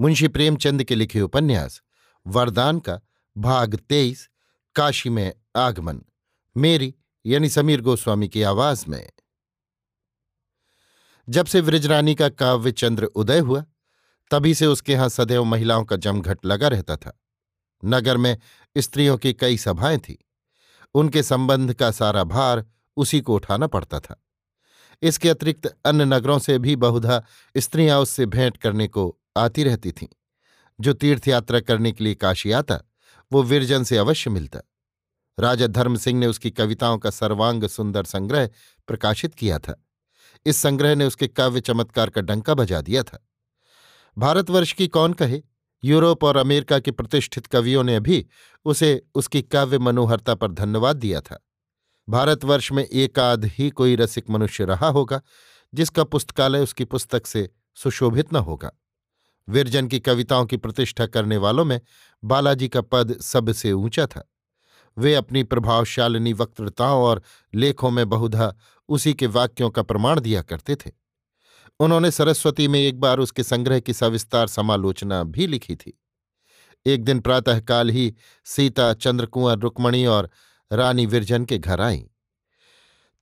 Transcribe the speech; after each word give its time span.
मुंशी 0.00 0.28
प्रेमचंद 0.28 0.84
के 0.84 0.94
लिखे 0.94 1.20
उपन्यास, 1.20 1.82
वरदान 2.26 2.78
का 2.78 3.00
भाग 3.38 3.74
तेईस, 3.76 4.28
काशी 4.74 5.10
में 5.10 5.32
आगमन। 5.56 6.02
मेरी 6.56 6.94
यानी 7.26 7.48
समीर 7.48 7.80
गोस्वामी 7.80 8.28
की 8.28 8.42
आवाज़ 8.42 8.84
में। 8.88 9.10
जब 11.28 11.46
से 11.46 11.60
वृजरानी 11.60 12.14
का 12.14 12.28
काव्य 12.28 12.72
चंद्र 12.72 13.04
उदय 13.04 13.38
हुआ, 13.38 13.64
तभी 14.30 14.54
से 14.54 14.66
उसके 14.66 14.92
यहाँ 14.92 15.08
सदैव 15.08 15.44
महिलाओं 15.44 15.84
का 15.84 15.96
जमघट 15.96 16.38
लगा 16.44 16.68
रहता 16.68 16.96
था। 16.96 17.20
नगर 17.84 18.16
में 18.16 18.38
स्त्रियों 18.78 19.18
की 19.18 19.32
कई 19.32 19.56
सभाएँ 19.56 19.98
थीं। 19.98 20.16
उनके 20.94 21.22
संबंध 21.22 21.74
का 21.74 21.90
सारा 21.90 22.24
भार 22.24 22.66
उसी 22.96 23.20
को 23.20 23.34
उठाना 23.34 23.66
पड़ता 23.66 24.00
था। 24.00 24.24
इसके 25.02 25.28
अतिरिक्त 25.28 25.76
अन्य 25.84 26.04
नगरों 26.04 26.38
से 26.38 26.58
भी 26.58 26.76
बहुधा 26.76 27.24
स्त्रियाँ 27.56 28.00
उससे 28.00 28.26
भेंट 28.26 28.56
करने 28.56 28.88
को 28.88 29.17
आती 29.38 29.64
रहती 29.64 29.92
थीं। 29.92 30.08
जो 30.80 30.92
तीर्थयात्रा 30.92 31.60
करने 31.60 31.92
के 31.92 32.04
लिए 32.04 32.14
काशी 32.14 32.52
आता, 32.52 32.80
वो 33.32 33.42
विरजन 33.42 33.84
से 33.84 33.96
अवश्य 33.96 34.30
मिलता। 34.30 34.60
राजा 35.40 35.66
धर्म 35.66 35.96
सिंह 35.96 36.20
ने 36.20 36.26
उसकी 36.26 36.50
कविताओं 36.50 36.98
का 36.98 37.10
सर्वांग 37.10 37.64
सुंदर 37.64 38.04
संग्रह 38.04 38.46
प्रकाशित 38.86 39.34
किया 39.34 39.58
था। 39.58 39.84
इस 40.46 40.56
संग्रह 40.56 40.94
ने 40.94 41.04
उसके 41.04 41.28
काव्य 41.28 41.60
चमत्कार 41.60 42.10
का 42.10 42.20
डंका 42.20 42.54
बजा 42.54 42.80
दिया 42.80 43.02
था। 43.02 43.28
भारतवर्ष 44.18 44.72
की 44.72 44.88
कौन 44.88 45.12
कहे? 45.12 45.42
यूरोप 45.84 46.24
और 46.24 46.36
अमेरिका 46.36 46.78
के 46.78 46.90
प्रतिष्ठित 46.90 47.46
कवियों 47.46 47.84
ने 47.84 48.00
भी 48.00 48.26
उसे, 48.64 49.02
उसकी 49.14 49.42
काव्य 49.42 49.78
मनोहरता 49.78 50.34
पर 50.34 50.52
धन्यवाद 50.52 50.96
दिया 50.96 51.20
था। 51.20 51.46
भारतवर्ष 52.08 52.72
में 52.72 52.84
एकाध 52.84 53.44
ही 53.44 53.70
कोई 53.70 53.96
रसिक 53.96 54.30
मनुष्य 54.30 54.64
रहा 54.64 54.86
होगा, 54.86 55.20
जिसका 55.74 56.04
पुस्तकालय 56.04 56.60
उसकी 56.60 56.84
पुस्तक 56.84 57.26
से 57.26 57.50
सुशोभित 57.74 58.32
न 58.32 58.36
होगा। 58.36 58.72
विरजन 59.48 59.88
की 59.88 60.00
कविताओं 60.00 60.46
की 60.46 60.56
प्रतिष्ठा 60.56 61.06
करने 61.06 61.36
वालों 61.36 61.64
में 61.64 61.80
बालाजी 62.24 62.68
का 62.68 62.80
पद 62.80 63.20
सबसे 63.20 63.72
ऊँचा 63.72 64.06
था। 64.06 64.32
वे 64.98 65.14
अपनी 65.14 65.42
प्रभावशालिनी 65.42 66.32
वक्तृताओं 66.32 67.02
और 67.02 67.22
लेखों 67.54 67.90
में 67.90 68.08
बहुधा 68.08 68.54
उसी 68.88 69.14
के 69.14 69.26
वाक्यों 69.26 69.70
का 69.70 69.82
प्रमाण 69.82 70.20
दिया 70.20 70.42
करते 70.42 70.76
थे। 70.76 70.90
उन्होंने 71.80 72.10
सरस्वती 72.10 72.68
में 72.68 72.80
एक 72.80 73.00
बार 73.00 73.18
उसके 73.18 73.42
संग्रह 73.42 73.80
की 73.80 73.92
सविस्तार 73.92 74.46
समालोचना 74.46 75.22
भी 75.22 75.46
लिखी 75.46 75.76
थी। 75.76 76.00
एक 76.86 77.04
दिन 77.04 77.20
प्रातःकाल 77.20 77.90
ही 77.90 78.14
सीता, 78.44 78.94
चंद्रकुंवर, 78.94 79.58
रुक्मणी 79.58 80.06
और 80.06 80.30
रानी 80.72 81.06
विरजन 81.06 81.44
के 81.44 81.58
घर 81.58 81.80
आईं। 81.80 82.04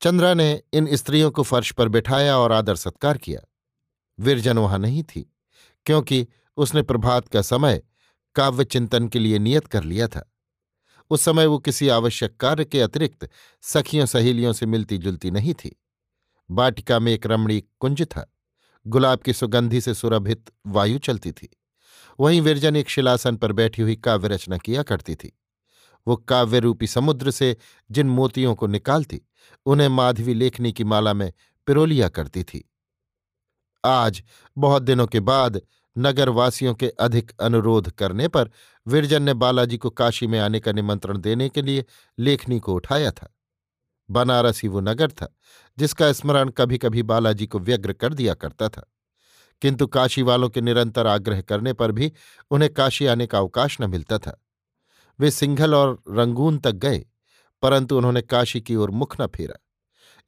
चंद्रा 0.01 0.35
ने 0.35 0.63
इन 0.73 0.97
स्त्रियों 0.97 1.31
को 1.31 1.43
फर्श 1.43 1.73
पर 1.73 1.89
बिठाया 1.89 2.39
और 2.39 2.53
आदर 2.53 2.77
सत्कार 2.77 3.19
किया। 3.19 3.41
विरजन 4.21 4.59
वहाँ 4.59 4.79
नहीं 4.79 5.03
थी। 5.03 5.36
क्योंकि 5.87 6.27
उसने 6.57 6.83
प्रभात 6.83 7.29
का 7.29 7.43
समय 7.43 7.83
काव्य 8.35 8.65
चिंतन 8.65 9.09
के 9.09 9.19
लिए 9.19 9.39
नियत 9.39 9.67
कर 9.67 9.85
लिया 9.85 10.09
था। 10.09 10.33
उस 11.11 11.23
समय 11.23 11.47
वो 11.47 11.59
किसी 11.59 11.89
आवश्यक 11.89 12.37
कार्य 12.37 12.65
के 12.65 12.81
अतिरिक्त 12.81 13.29
सखियों 13.63 14.07
सहेलियों 14.07 14.53
से 14.53 14.67
मिलती 14.67 14.99
जुलती 14.99 15.31
नहीं 15.31 15.55
थी। 15.55 15.83
बाटिका 16.51 16.99
में 16.99 17.13
एक 17.13 17.27
रमणी 17.27 17.61
कुंज 17.61 18.03
था। 18.03 18.33
गुलाब 18.87 19.19
की 19.19 19.33
सुगंधि 19.33 19.81
से 19.81 19.95
सुरभित 19.95 20.51
वायु 20.67 20.99
चलती 20.99 21.33
थी। 21.33 21.57
वहीं 22.21 22.41
विरजन 22.41 22.77
एक 22.77 22.89
शिलासन 22.89 23.37
पर 23.37 23.53
बैठी 23.53 23.83
हुई 23.83 23.97
काव्य 23.97 24.29
रचना 24.29 24.59
किया 24.59 24.83
करती 24.83 25.15
थी। 25.15 25.39
वो 26.09 26.17
काव्य 26.17 26.59
रूपी 26.59 26.87
समुद्र 26.87 27.31
से 27.31 27.57
जिन 27.91 28.07
मोतियों 28.07 28.55
को 28.55 28.67
निकालती, 28.67 29.23
उन्हें 29.67 29.89
माधवी 29.89 30.35
लेखनी 30.35 30.73
की 30.73 30.85
माला 30.85 31.13
में 31.13 31.33
पिरोलिया 31.67 32.09
करती 32.09 32.45
थी। 32.45 32.71
आज, 33.85 34.23
बहुत 34.59 34.83
दिनों 34.83 35.07
के 35.07 35.21
बाद 35.21 35.61
नगरवासियों 35.99 36.75
के 36.75 36.89
अधिक 36.89 37.33
अनुरोध 37.41 37.91
करने 37.91 38.29
पर 38.29 38.51
विरजन 38.87 39.23
ने 39.23 39.35
बालाजी 39.35 39.79
को 39.79 39.91
काशी 39.91 40.27
में 40.27 40.39
आने 40.39 40.61
का 40.61 40.73
निमंत्रण 40.73 41.19
देने 41.19 41.49
के 41.49 41.63
लिए 41.63 41.85
लेखनी 42.19 42.61
को 42.61 42.75
उठाया 42.75 43.11
था। 43.11 43.37
बनारस 44.11 44.63
ही 44.63 44.69
वो 44.69 44.81
नगर 44.81 45.11
था, 45.11 45.37
जिसका 45.79 46.13
स्मरण 46.13 46.49
कभी 46.49 46.79
कभी 46.79 47.03
बालाजी 47.03 47.47
को 47.47 47.59
व्यग्र 47.59 47.93
कर 47.93 48.15
दिया 48.15 48.35
करता 48.35 48.69
था। 48.69 48.93
किंतु 49.63 49.87
काशी 49.87 50.23
वालों 50.23 50.49
के 50.49 50.61
निरंतर 50.61 51.07
आग्रह 51.07 51.41
करने 51.41 51.73
पर 51.73 51.93
भी 51.93 52.13
उन्हें 52.51 52.75
काशी 52.75 53.07
आने 53.07 53.27
का 53.27 53.39
अवकाश 53.39 53.81
न 53.81 53.91
मिलता 53.91 54.19
था। 54.19 54.45
वे 55.21 55.31
सिंघल 55.31 55.75
और 55.75 56.03
रंगून 56.09 56.59
तक 56.59 56.73
गए, 56.73 57.07
परंतु 57.63 57.97
उन्होंने 57.97 58.23
काशी 58.23 58.61
की 58.61 58.77
ओर 58.77 58.91
मुख 58.91 59.21
न 59.21 59.27
फेरा। 59.27 59.67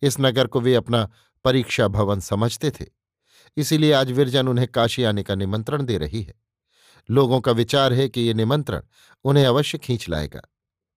इस 0.02 0.16
नगर 0.20 0.46
को 0.46 0.60
वे 0.60 0.74
अपना 0.74 1.10
परीक्षा 1.44 1.88
भवन 1.88 2.20
समझते 2.20 2.70
थे। 2.70 2.86
इसीलिए 3.56 3.92
आज 3.92 4.10
विरजन 4.10 4.48
उन्हें 4.48 4.68
काशी 4.68 5.04
आने 5.04 5.22
का 5.22 5.34
निमंत्रण 5.34 5.82
दे 5.82 5.98
रही 5.98 6.22
है। 6.22 6.34
लोगों 7.08 7.40
का 7.40 7.52
विचार 7.52 7.92
है 7.92 8.08
कि 8.08 8.20
ये 8.20 8.34
निमंत्रण 8.34 8.82
उन्हें 9.24 9.46
अवश्य 9.46 9.78
खींच 9.78 10.08
लाएगा। 10.08 10.40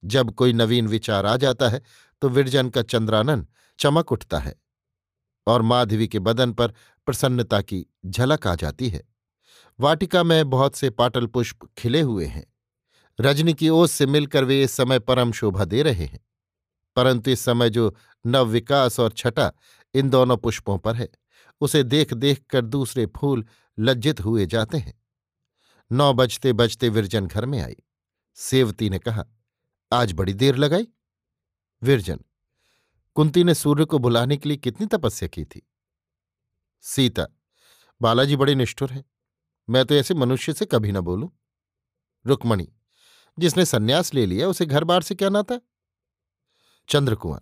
जब 0.03 0.31
कोई 0.31 0.53
नवीन 0.53 0.88
विचार 0.88 1.25
आ 1.25 1.35
जाता 1.38 1.69
है 1.69 1.81
तो 2.22 2.29
विरजन 2.29 2.69
का 2.69 2.81
चंद्रानन 2.81 3.47
चमक 3.79 4.12
उठता 4.12 4.39
है 4.39 4.56
और 5.47 5.62
माधवी 5.62 6.07
के 6.07 6.19
बदन 6.19 6.53
पर 6.53 6.73
प्रसन्नता 7.07 7.62
की 7.62 7.85
झलक 8.06 8.47
आ 8.47 8.56
जाती 8.56 8.89
है। 8.89 9.03
वाटिका 9.79 10.23
में 10.23 10.50
बहुत 10.50 10.75
से 10.75 10.89
पाटल 10.89 11.25
पुष्प 11.25 11.69
खिले 11.78 12.01
हुए 12.01 12.25
हैं। 12.25 12.45
रजनी 13.19 13.53
की 13.53 13.69
ओस 13.69 13.91
से 13.91 14.06
मिलकर 14.06 14.44
वे 14.44 14.62
इस 14.63 14.72
समय 14.72 15.00
परम 15.00 15.31
शोभा 15.31 15.66
दे 15.66 15.81
रहे 15.83 16.06
हैं। 16.06 16.19
परंतु 16.95 17.31
इस 17.31 17.39
समय 17.39 17.69
जो 17.69 17.95
नव 18.28 18.45
विकास 18.45 19.00
और 19.00 19.12
छटा 19.12 19.51
इन 19.94 20.09
दोनों 20.09 20.38
पुष्पों 20.38 20.78
पर 20.78 20.95
है। 20.95 21.09
उसे 21.61 21.83
देख 21.83 22.13
देख 22.13 22.44
कर 22.49 22.66
दूसरे 22.66 23.05
फूल 23.05 23.45
लज्जित 23.79 24.19
हुए 24.19 24.45
जाते 24.45 24.77
हैं। 24.77 25.01
नौ 25.91 26.13
बजते 26.13 26.53
बजते 26.53 26.89
विरजन 26.89 27.27
घर 27.27 27.45
में 27.45 27.61
आई। 27.61 27.75
सेवती 28.35 28.89
ने 28.89 28.99
कहा, 28.99 29.25
आज 29.91 30.13
बड़ी 30.13 30.33
देर 30.33 30.55
लगाई? 30.55 30.88
विरजन, 31.81 32.19
कुंती 33.16 33.44
ने 33.44 33.53
सूर्य 33.53 33.85
को 33.85 34.00
बुलाने 34.00 34.38
के 34.38 34.50
लिए 34.50 34.57
कितनी 34.57 34.88
तपस्या 34.88 35.27
की 35.27 35.45
थी? 35.45 35.61
सीता, 36.81 37.27
बालाजी 38.01 38.35
बड़े 38.35 38.55
निष्ठुर 38.55 38.91
हैं। 38.91 39.05
मैं 39.69 39.85
तो 39.85 39.95
ऐसे 39.95 40.13
मनुष्य 40.13 40.53
से 40.53 40.66
कभी 40.66 40.91
ना 40.91 41.01
बोलूँ। 41.01 41.29
रुक्मणी, 42.25 42.73
जिसने 43.39 43.65
सन्यास 43.65 44.13
ले 44.13 44.25
लिया, 44.25 44.47
उसे 44.47 44.65
घर 44.65 44.83
बार 44.83 45.01
से 45.01 45.15
क्या 45.15 45.30
नाता? 45.30 45.59
चंद्रकुमार, 46.89 47.41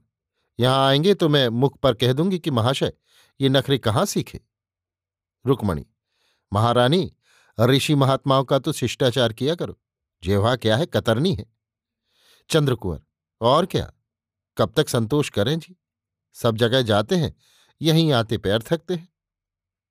यहाँ 0.59 0.87
आएँगे 0.87 1.13
तो 1.13 1.29
मैं 1.29 1.47
मुख 1.49 1.77
पर 1.79 1.93
कह 1.93 2.13
दूँगी 2.13 2.39
कि 2.39 2.51
महाशय 2.51 2.93
ये 3.41 3.49
नखरे 3.49 3.77
कहाँ 3.77 4.05
सीखे? 4.05 4.41
रुक्मणी, 5.45 5.87
महारानी, 6.53 7.15
ऋषि 7.59 7.95
महात्माओं 7.95 8.43
का 8.43 8.59
तो 8.59 8.71
शिष्टाचार 8.71 9.33
किया 9.33 9.55
करो। 9.55 9.79
जेवा 10.23 10.55
क्या 10.55 10.77
है, 10.77 10.85
कतरनी 10.85 11.35
है। 11.35 11.45
चंद्रकुंवर, 12.49 13.01
और 13.41 13.65
क्या? 13.65 13.93
कब 14.57 14.73
तक 14.77 14.89
संतोष 14.89 15.29
करें 15.29 15.59
जी? 15.59 15.75
सब 16.33 16.55
जगह 16.55 16.81
जाते 16.81 17.15
हैं, 17.15 17.35
यहीं 17.81 18.11
आते 18.11 18.37
पैर 18.37 18.61
थकते 18.61 18.95
हैं। 18.95 19.13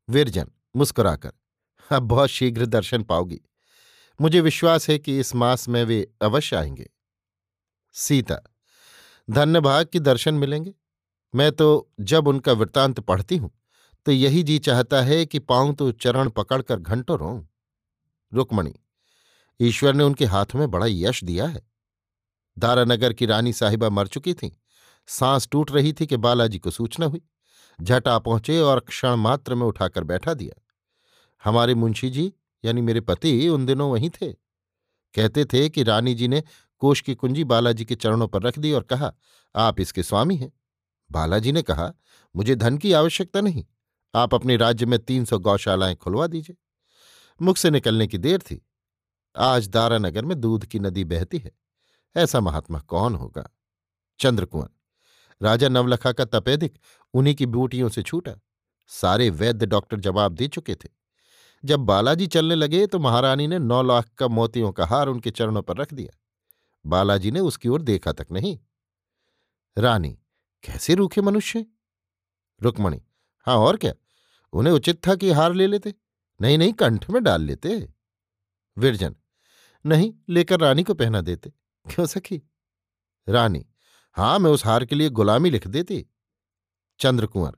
विरजन, 0.08 0.50
मुस्कुराकर, 0.76 1.32
अब 1.92 2.02
बहुत 2.02 2.28
शीघ्र 2.28 2.66
दर्शन 2.66 3.02
पाओगी। 3.02 3.40
मुझे 4.20 4.40
विश्वास 4.40 4.90
है 4.90 4.98
कि 4.98 5.18
इस 5.20 5.34
मास 5.34 5.68
में 5.68 5.84
वे 5.84 6.12
अवश्य 6.22 6.56
आएँगे। 6.56 6.90
सीता 7.92 8.40
धन्य 9.30 9.60
भाग 9.60 9.86
की 9.86 9.98
दर्शन 9.98 10.34
मिलेंगे। 10.34 10.74
मैं 11.34 11.50
तो 11.52 11.88
जब 12.00 12.28
उनका 12.28 12.52
वृत्तांत 12.52 13.00
पढ़ती 13.00 13.36
हूँ 13.36 13.50
तो 14.06 14.12
यही 14.12 14.42
जी 14.42 14.58
चाहता 14.58 15.00
है 15.02 15.24
कि 15.26 15.38
पाऊँ 15.38 15.74
तो 15.74 15.90
चरण 15.92 16.28
पकड़कर 16.28 16.76
घंटों 16.76 17.18
रो 17.18 17.46
रुक्मणी, 18.32 18.74
ईश्वर 19.60 19.94
ने 19.94 20.04
उनके 20.04 20.24
हाथों 20.24 20.58
में 20.58 20.70
बड़ा 20.70 20.86
यश 20.88 21.22
दिया 21.24 21.46
है। 21.46 21.62
दारानगर 22.56 23.12
की 23.12 23.26
रानी 23.26 23.52
साहिबा 23.52 23.88
मर 23.88 24.06
चुकी 24.06 24.34
थीं। 24.34 24.50
सांस 25.08 25.48
टूट 25.52 25.70
रही 25.72 25.92
थी 25.92 26.06
कि 26.06 26.16
बालाजी 26.16 26.58
को 26.58 26.70
सूचना 26.70 27.06
हुई। 27.06 27.20
झटा 27.78 28.18
पहुँचे 28.18 28.58
और 28.60 28.80
क्षण 28.80 29.14
मात्र 29.14 29.54
में 29.54 29.66
उठाकर 29.66 30.04
बैठा 30.04 30.34
दिया। 30.34 30.60
हमारे 31.44 31.74
मुंशी 31.74 32.10
जी, 32.10 32.32
यानी 32.64 32.80
मेरे 32.80 33.00
पति, 33.00 33.48
उन 33.48 33.66
दिनों 33.66 33.90
वहीं 33.90 34.10
थे। 34.10 34.32
कहते 35.14 35.44
थे 35.44 35.68
कि 35.68 35.82
रानी 35.82 36.14
जी 36.14 36.28
ने 36.28 36.42
कोष 36.82 37.00
की 37.00 37.14
कुंजी 37.14 37.44
बालाजी 37.44 37.84
के 37.84 37.94
चरणों 37.94 38.28
पर 38.28 38.42
रख 38.42 38.58
दी 38.58 38.72
और 38.72 38.82
कहा, 38.82 39.12
आप 39.54 39.80
इसके 39.80 40.02
स्वामी 40.02 40.36
हैं। 40.36 40.52
बालाजी 41.10 41.52
ने 41.52 41.62
कहा, 41.62 41.92
मुझे 42.36 42.54
धन 42.54 42.78
की 42.78 42.92
आवश्यकता 42.92 43.40
नहीं। 43.40 43.64
आप 44.14 44.34
अपने 44.34 44.56
राज्य 44.56 44.86
में 44.86 44.98
तीन 44.98 45.24
सौ 45.24 45.38
गौशालाएँ 45.38 45.94
खुलवा 45.94 46.26
दीजिए। 46.26 46.56
मुख 47.42 47.56
से 47.56 47.70
निकलने 47.70 48.06
की 48.06 48.18
देर 48.18 48.38
थी। 48.38 48.66
आज 49.36 49.68
दारानगर 49.68 50.24
में 50.24 50.40
दूध 50.40 50.66
की 50.66 50.78
नदी 50.78 51.04
बहती 51.04 51.38
है। 51.38 51.52
ऐसा 52.16 52.40
महात्मा 52.40 52.80
कौन 52.80 53.14
होगा? 53.14 53.48
चंद्रकुंवर, 54.20 54.68
राजा 55.42 55.68
नवलखा 55.68 56.12
का 56.12 56.24
तपेदिक 56.24 56.78
उन्हीं 57.14 57.34
की 57.34 57.46
बूटियों 57.46 57.88
से 57.88 58.02
छूटा। 58.02 58.32
सारे 58.86 59.30
वैद्य 59.30 59.66
डॉक्टर 59.66 60.00
जवाब 60.00 60.32
दे 60.32 60.48
चुके 60.48 60.74
थे। 60.74 60.88
जब 61.64 61.80
बालाजी 61.80 62.26
चलने 62.26 62.54
लगे 62.54 62.86
तो 62.86 62.98
महारानी 62.98 63.46
ने 63.46 63.58
नौ 63.58 63.82
लाख 63.82 64.08
का 64.08 64.28
मोतियों 64.28 64.72
का 64.72 64.86
हार 64.86 65.08
उनके 65.08 65.30
चरणों 65.30 65.62
पर 65.62 65.76
रख 65.76 65.94
दिया। 65.94 66.18
बालाजी 66.86 67.30
ने 67.30 67.40
उसकी 67.40 67.68
ओर 67.68 67.82
देखा 67.82 68.12
तक 68.12 68.26
नहीं। 68.32 68.58
रानी 69.78 70.18
कैसे 70.64 70.94
रूखे 70.94 71.20
मनुष्य? 71.20 71.66
रुक्मणी 72.62 73.02
हाँ 73.46 73.56
और 73.56 73.76
क्या? 73.76 73.92
उन्हें 74.52 74.74
उचित 74.74 75.06
था 75.08 75.14
कि 75.14 75.30
हार 75.30 75.54
ले 75.54 75.66
लेते। 75.66 75.94
नहीं 76.40 76.58
नहीं 76.58 76.72
कंठ 76.72 77.08
में 77.10 77.22
डाल 77.22 77.42
लेते। 77.42 77.88
विरजन, 78.76 79.14
नहीं, 79.84 80.12
लेकर 80.28 80.60
रानी 80.60 80.82
को 80.82 80.94
पहना 80.94 81.20
देते। 81.20 81.50
क्यों 81.86 82.06
सखी? 82.06 82.42
रानी, 83.28 83.64
हाँ, 84.16 84.38
मैं 84.38 84.50
उस 84.50 84.64
हार 84.66 84.84
के 84.84 84.94
लिए 84.94 85.10
गुलामी 85.10 85.50
लिख 85.50 85.66
देती। 85.66 86.04
चंद्रकुंवर, 87.00 87.52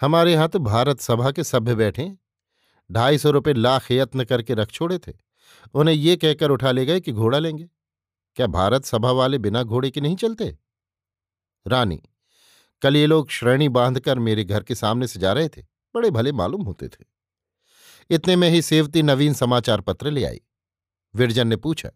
हमारे 0.00 0.32
यहाँ 0.32 0.48
तो 0.48 0.58
भारत 0.58 1.00
सभा 1.00 1.30
के 1.30 1.44
सभ्य 1.44 1.74
बैठे 1.74 2.12
ढाई 2.92 3.18
सौ 3.18 3.30
रुपये 3.30 3.54
लाख 3.54 3.90
यत्न 3.90 4.24
करके 4.24 4.54
रख 4.54 4.70
छोड़े 4.70 4.98
थे। 4.98 5.12
उन्हें 5.74 5.94
ये 5.94 6.16
कहकर 6.16 6.50
उठा 6.50 6.70
ले 6.70 6.86
गए 6.86 7.00
कि 7.00 7.12
घोड़ा 7.12 7.38
लेंगे। 7.38 7.68
क्या 8.36 8.46
भारत 8.46 8.84
सभा 8.84 9.10
वाले 9.10 9.38
बिना 9.38 9.62
घोड़े 9.62 9.90
के 9.90 10.00
नहीं 10.00 10.16
चलते? 10.16 10.56
रानी, 11.68 12.00
कल 12.82 12.96
ये 12.96 13.06
लोग 13.06 13.30
श्रेणी 13.30 13.68
बांधकर 13.68 14.18
मेरे 14.18 14.44
घर 14.44 14.62
के 14.62 14.74
सामने 14.74 15.06
से 15.06 15.20
जा 15.20 15.32
रहे 15.32 15.48
थे, 15.48 15.62
बड़े 15.94 16.10
भले 16.10 16.32
मालूम 16.32 16.62
होते 16.62 16.88
थे। 16.88 17.04
इतने 18.10 18.36
में 18.36 18.48
ही 18.50 18.62
सेवती 18.62 19.02
नवीन 19.02 19.34
समाचार 19.34 19.80
पत्र 19.80 20.10
ले 20.10 20.24
आई। 20.24 20.40
विरजन 21.14 21.48
ने 21.48 21.56
पूछा, 21.56 21.90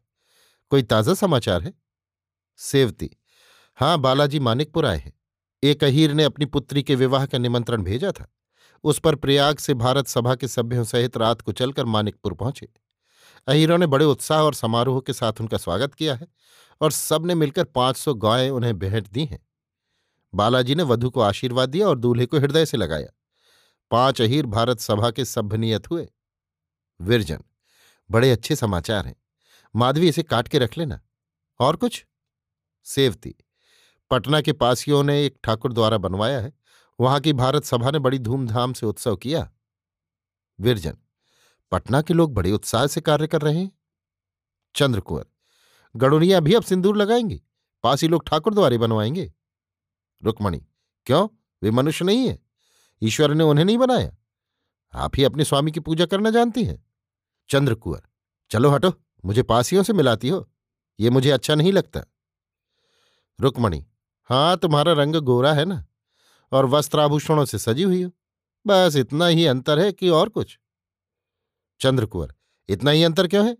कोई 0.72 0.82
ताज़ा 0.82 1.14
समाचार 1.14 1.62
है? 1.62 1.72
सेवती? 2.58 3.10
हाँ 3.78 3.98
बालाजी 3.98 4.38
मानिकपुर 4.40 4.86
आए 4.86 4.98
हैं। 4.98 5.12
एक 5.62 5.84
अहीर 5.84 6.12
ने 6.12 6.24
अपनी 6.24 6.46
पुत्री 6.46 6.82
के 6.82 6.94
विवाह 6.94 7.26
का 7.26 7.38
निमंत्रण 7.38 7.82
भेजा 7.82 8.10
था। 8.12 8.26
उस 8.84 8.98
पर 8.98 9.14
प्रयाग 9.14 9.58
से 9.58 9.74
भारत 9.74 10.06
सभा 10.06 10.34
के 10.34 10.48
सभ्यों 10.48 10.84
सहित 10.84 11.16
रात 11.16 11.40
को 11.40 11.52
चलकर 11.52 11.84
मानिकपुर 11.86 12.34
पहुँचे। 12.34 12.68
अहीरों 13.48 13.78
ने 13.78 13.86
बड़े 13.86 14.04
उत्साह 14.04 14.40
और 14.40 14.54
समारोह 14.54 15.00
के 15.00 15.12
साथ 15.12 15.40
उनका 15.40 15.56
स्वागत 15.56 15.94
किया 15.94 16.14
है 16.14 16.26
और 16.80 16.92
सबने 16.92 17.34
मिलकर 17.34 17.64
पाँच 17.64 17.96
सौ 17.96 18.14
गायें 18.14 18.50
उन्हें 18.50 18.78
भेंट 18.78 19.08
दी 19.08 19.24
हैं। 19.24 19.38
बालाजी 20.34 20.74
ने 20.74 20.82
वधु 20.82 21.10
को 21.10 21.20
आशीर्वाद 21.20 21.68
दिया 21.68 21.88
और 21.88 21.98
दूल्हे 21.98 22.26
को 22.26 22.38
हृदय 22.38 22.66
से 22.66 22.76
लगाया। 22.76 23.08
पाँच 23.90 24.22
अहीर 24.22 24.46
भारत 24.46 24.80
सभा 24.80 25.10
के 25.10 25.24
सभ्य 25.24 25.56
नियत 25.56 25.90
हुए। 25.90 26.08
विरजन, 27.00 27.38
बड़े 28.10 28.30
अच्छे 28.30 28.56
समाचार 28.56 29.06
हैं। 29.06 29.22
माधवी, 29.76 30.08
इसे 30.08 30.22
काट 30.22 30.48
के 30.48 30.58
रख 30.58 30.78
लेना। 30.78 31.00
और 31.60 31.76
कुछ? 31.76 32.06
सेवती, 32.84 33.34
पटना 34.10 34.40
के 34.40 34.52
पासियों 34.52 35.02
ने 35.02 35.26
एक 35.26 35.38
ठाकुर 35.44 35.72
द्वारा 35.72 35.98
बनवाया 35.98 36.40
है। 36.40 36.52
वहाँ 37.00 37.20
की 37.20 37.32
भारत 37.32 37.64
सभा 37.64 37.90
ने 37.90 37.98
बड़ी 37.98 38.18
धूमधाम 38.18 38.72
से 38.72 38.86
उत्सव 38.86 39.16
किया। 39.16 39.52
विरजन, 40.60 40.96
पटना 41.72 42.02
के 42.02 42.14
लोग 42.14 42.34
बड़े 42.34 42.52
उत्साह 42.52 42.86
से 42.86 43.00
कार्य 43.00 43.26
कर 43.26 43.40
रहे 43.40 43.58
हैं। 43.58 43.72
चंद्रकुंवर 44.74 45.24
गड़ुनिया 45.96 46.40
भी 46.40 46.54
अब 46.54 46.62
सिंदूर 46.62 46.96
लगाएँगे। 46.96 47.40
पासी 47.82 48.08
लोग 48.08 48.26
ठाकुर 48.26 48.54
द्वारे 48.54 48.78
बनवाएँगे। 48.78 49.32
रुक्मणी, 50.22 50.58
क्यों? 51.06 51.28
वे 51.62 51.70
मनुष्य 51.70 52.04
नहीं 52.04 52.28
है। 52.28 52.38
ईश्वर 53.02 53.34
ने 53.34 53.44
उन्हें 53.44 53.64
नहीं 53.64 53.78
बनाया। 53.78 54.16
आप 54.92 55.12
ही 55.16 55.24
अपने 55.24 55.44
स्वामी 55.44 55.72
की 55.72 55.80
पूजा 55.80 56.06
करना 56.06 56.30
जानती 56.30 56.64
हैं। 56.64 56.84
चंद्रकुंवर 57.50 58.02
चलो 58.50 58.70
हटो, 58.70 58.92
मुझे 59.24 59.42
पासियों 59.42 59.82
से 59.82 59.92
मिलाती 59.92 60.28
हो, 60.28 60.48
ये 61.00 61.10
मुझे 61.10 61.30
अच्छा 61.30 61.54
नहीं 61.54 61.72
लगता। 61.72 62.04
रुक्मणी 63.38 63.84
हाँ 64.30 64.56
तुम्हारा 64.56 64.92
रंग 64.92 65.16
गोरा 65.16 65.52
है 65.52 65.64
ना? 65.64 65.84
और 66.52 66.66
वस्त्राभूषणों 66.66 67.44
से 67.44 67.58
सजी 67.58 67.82
हुई 67.82 68.02
हो। 68.02 68.10
बस 68.66 68.96
इतना 68.96 69.26
ही 69.26 69.46
अंतर 69.46 69.78
है 69.78 69.92
कि 69.92 70.08
और 70.08 70.28
कुछ। 70.28 70.58
चंद्रकुंवर 71.80 72.34
इतना 72.68 72.90
ही 72.90 73.02
अंतर 73.04 73.26
क्यों 73.26 73.46
है? 73.46 73.56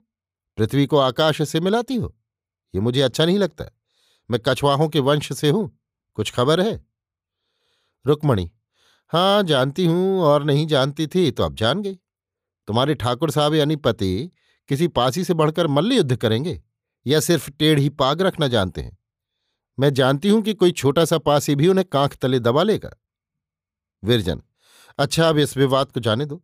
पृथ्वी 0.59 0.87
को 0.87 0.99
आकाश 0.99 1.43
से 1.49 1.61
मिलाती 1.61 1.95
हो, 1.95 2.15
ये 2.75 2.81
मुझे 2.81 3.01
अच्छा 3.01 3.25
नहीं 3.25 3.39
लगता। 3.39 3.65
मैं 4.31 4.41
कछवाहों 4.47 4.89
के 4.89 5.01
वंश 5.01 5.33
से 5.33 5.51
हूँ। 5.51 5.71
कुछ 6.15 6.31
खबर 6.33 6.61
है? 6.61 6.81
रुक्मणी 8.05 8.51
हाँ 9.13 9.43
जानती 9.43 9.87
हूँ 9.87 10.21
और 10.21 10.45
नहीं 10.45 10.67
जानती 10.67 11.07
थी 11.07 11.31
तो 11.31 11.43
अब 11.43 11.55
जान 11.55 11.83
गई। 11.83 11.95
तुम्हारे 12.69 12.95
ठाकुर 12.95 13.31
साहब 13.31 13.55
यानी 13.55 13.77
पति 13.77 14.31
किसी 14.69 14.89
पासी 14.89 15.25
से 15.25 15.35
बढ़कर 15.35 15.67
मल्ल 15.67 15.93
युद्ध 15.93 16.17
करेंगे 16.17 16.61
या 17.07 17.21
सिर्फ़ 17.21 17.51
टेढ़ 17.51 17.79
ही 17.79 17.89
पाग 17.89 18.23
रखना 18.23 18.49
जानते 18.49 18.81
हैं? 18.81 18.97
मैं 19.79 19.93
जानती 19.95 20.29
हूँ 20.29 20.43
कि 20.43 20.55
कोई 20.55 20.73
छोटा 20.73 21.05
सा 21.05 21.19
पासी 21.19 21.55
भी 21.55 21.69
उन्हें 21.69 21.87
कांख 21.93 22.17
तले 22.17 22.39
दबा 22.39 22.63
लेगा। 22.63 22.91
विरजन 24.03 24.43
अच्छा 24.99 25.29
अब 25.29 25.39
इस 25.39 25.57
विवाद 25.57 25.93
को 25.93 26.01
जाने 26.01 26.27
दो। 26.27 26.43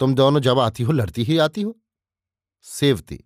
तुम 0.00 0.14
दोनों 0.14 0.40
जब 0.40 0.58
आती 0.58 0.82
हो, 0.82 0.92
लड़ती 0.92 1.24
ही 1.24 1.38
आती 1.38 1.62
हो। 1.62 1.76
सेवती, 2.64 3.24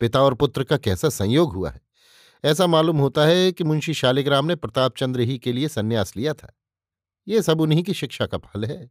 पिता 0.00 0.22
और 0.22 0.34
पुत्र 0.34 0.64
का 0.64 0.76
कैसा 0.76 1.08
संयोग 1.08 1.52
हुआ 1.52 1.70
है? 1.70 1.80
ऐसा 2.44 2.66
मालूम 2.66 2.98
होता 2.98 3.24
है 3.26 3.52
कि 3.52 3.64
मुंशी 3.64 3.94
शालिग्राम 3.94 4.46
ने 4.46 4.54
प्रताप 4.56 4.96
चंद्र 4.96 5.20
ही 5.20 5.38
के 5.38 5.52
लिए 5.52 5.68
संन्यास 5.68 6.16
लिया 6.16 6.34
था। 6.34 6.52
ये 7.28 7.42
सब 7.42 7.60
उन्हीं 7.60 7.82
की 7.82 7.94
शिक्षा 7.94 8.26
का 8.26 8.38
फल 8.38 8.64
है। 8.64 8.90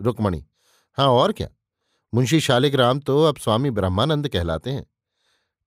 रुक्मणी 0.00 0.46
हाँ 0.92 1.08
और 1.08 1.32
क्या? 1.32 1.48
मुंशी 2.14 2.40
शालिग्राम 2.40 3.00
तो 3.00 3.22
अब 3.24 3.36
स्वामी 3.36 3.70
ब्रह्मानंद 3.70 4.28
कहलाते 4.28 4.70
हैं। 4.70 4.86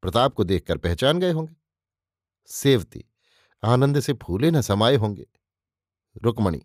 प्रताप 0.02 0.34
को 0.34 0.44
देखकर 0.44 0.78
पहचान 0.78 1.20
गए 1.20 1.32
होंगे। 1.32 1.56
सेवती, 2.46 3.06
आनंद 3.64 4.00
से 4.00 4.14
फूले 4.14 4.52
न 4.52 4.62
समाये 4.62 4.96
होंगे। 4.96 5.28
रुक्मणी, 6.24 6.62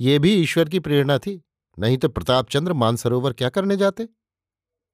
ये 0.00 0.18
भी 0.18 0.34
ईश्वर 0.34 0.68
की 0.68 0.80
प्रेरणा 0.80 1.18
थी, 1.18 1.42
नहीं 1.78 1.98
तो 1.98 2.08
प्रतापचंद्र 2.08 2.72
मानसरोवर 2.72 3.32
क्या 3.32 3.48
करने 3.48 3.76
जाते? 3.76 4.08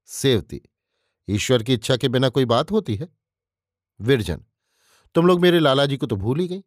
सेवती, 0.05 0.61
ईश्वर 1.29 1.63
की 1.63 1.75
इच्छा 1.75 1.97
के 1.97 2.09
बिना 2.09 2.29
कोई 2.29 2.45
बात 2.45 2.71
होती 2.71 2.97
है। 2.97 3.18
विरजन, 4.01 4.45
तुम 5.15 5.27
लोग 5.27 5.41
मेरे 5.41 5.59
लालाजी 5.61 5.97
को 5.97 6.07
तो 6.07 6.17
भूल 6.17 6.41
ही 6.41 6.47
गई। 6.49 6.63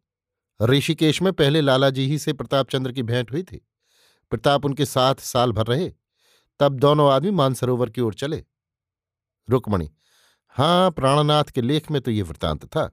ऋषिकेश 0.60 1.20
में 1.22 1.32
पहले 1.32 1.60
लालाजी 1.60 2.06
ही 2.06 2.18
से 2.18 2.32
प्रतापचंद्र 2.32 2.92
की 2.92 3.02
भेंट 3.02 3.32
हुई 3.32 3.42
थी। 3.42 3.60
प्रताप 4.32 4.64
उनके 4.64 4.84
साथ 4.86 5.20
साल 5.22 5.52
भर 5.52 5.66
रहे, 5.66 5.90
तब 6.60 6.78
दोनों 6.78 7.10
आदमी 7.12 7.30
मानसरोवर 7.30 7.90
की 7.90 8.00
ओर 8.00 8.14
चले। 8.14 8.44
रुक्मणी 9.48 9.90
हाँ 10.56 10.90
प्राणनाथ 10.90 11.44
के 11.44 11.60
लेख 11.60 11.90
में 11.90 12.00
तो 12.00 12.10
ये 12.10 12.22
वृतांत 12.22 12.64
था। 12.66 12.90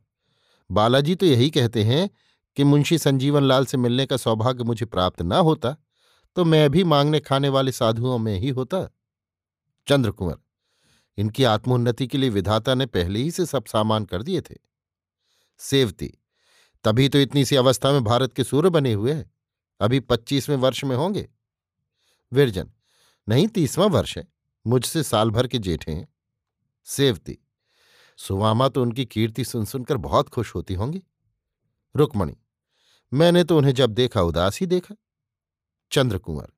बालाजी 0.69 1.15
तो 1.15 1.25
यही 1.25 1.49
कहते 1.49 1.83
हैं 1.83 2.09
कि 2.57 2.63
मुंशी 2.63 2.97
संजीवन 2.97 3.43
लाल 3.43 3.65
से 3.65 3.77
मिलने 3.77 4.05
का 4.05 4.17
सौभाग्य 4.17 4.63
मुझे 4.63 4.85
प्राप्त 4.85 5.21
ना 5.21 5.37
होता 5.39 5.75
तो 6.37 6.45
मैं 6.45 6.69
भी 6.69 6.83
मांगने 6.83 7.19
खाने 7.19 7.49
वाले 7.49 7.71
साधुओं 7.71 8.17
में 8.17 8.37
ही 8.39 8.49
होता। 8.49 8.87
चंद्रकुंवर 9.87 10.37
इनकी 11.19 11.43
आत्मोन्नति 11.43 12.07
के 12.07 12.17
लिए 12.17 12.29
विधाता 12.29 12.75
ने 12.75 12.85
पहले 12.85 13.19
ही 13.19 13.31
से 13.31 13.45
सब 13.45 13.65
सामान 13.65 14.05
कर 14.05 14.23
दिए 14.23 14.41
थे। 14.41 14.55
सेवती, 15.57 16.13
तभी 16.83 17.09
तो 17.09 17.17
इतनी 17.17 17.45
सी 17.45 17.55
अवस्था 17.55 17.91
में 17.91 18.03
भारत 18.03 18.33
के 18.33 18.43
सूर्य 18.43 18.69
बने 18.69 18.93
हुए 18.93 19.13
हैं। 19.13 19.31
अभी 19.79 19.99
पच्चीसवें 19.99 20.55
वर्ष 20.55 20.83
में 20.83 20.95
होंगे। 20.95 21.29
विरजन, 22.33 22.71
नहीं, 23.29 23.47
तीसवां 23.47 23.89
वर्ष 23.89 24.17
है। 24.17 24.27
मुझसे 24.67 25.03
साल 25.03 25.31
भर 25.31 25.47
के 25.47 25.59
जेठे 25.59 25.91
हैं। 25.91 26.07
सेवती, 26.85 27.37
सुवामा 28.17 28.69
तो 28.69 28.81
उनकी 28.81 29.05
कीर्ति 29.05 29.45
सुन 29.45 29.65
सुनकर 29.65 29.97
बहुत 29.97 30.29
खुश 30.29 30.55
होती 30.55 30.73
होंगी। 30.73 31.03
रुक्मणी, 31.95 32.37
मैंने 33.13 33.43
तो 33.43 33.57
उन्हें 33.57 33.73
जब 33.73 33.89
देखा, 33.89 34.21
उदास 34.21 34.59
ही 34.59 34.67
देखा। 34.67 34.95
चंद्रकुंवर, 35.91 36.51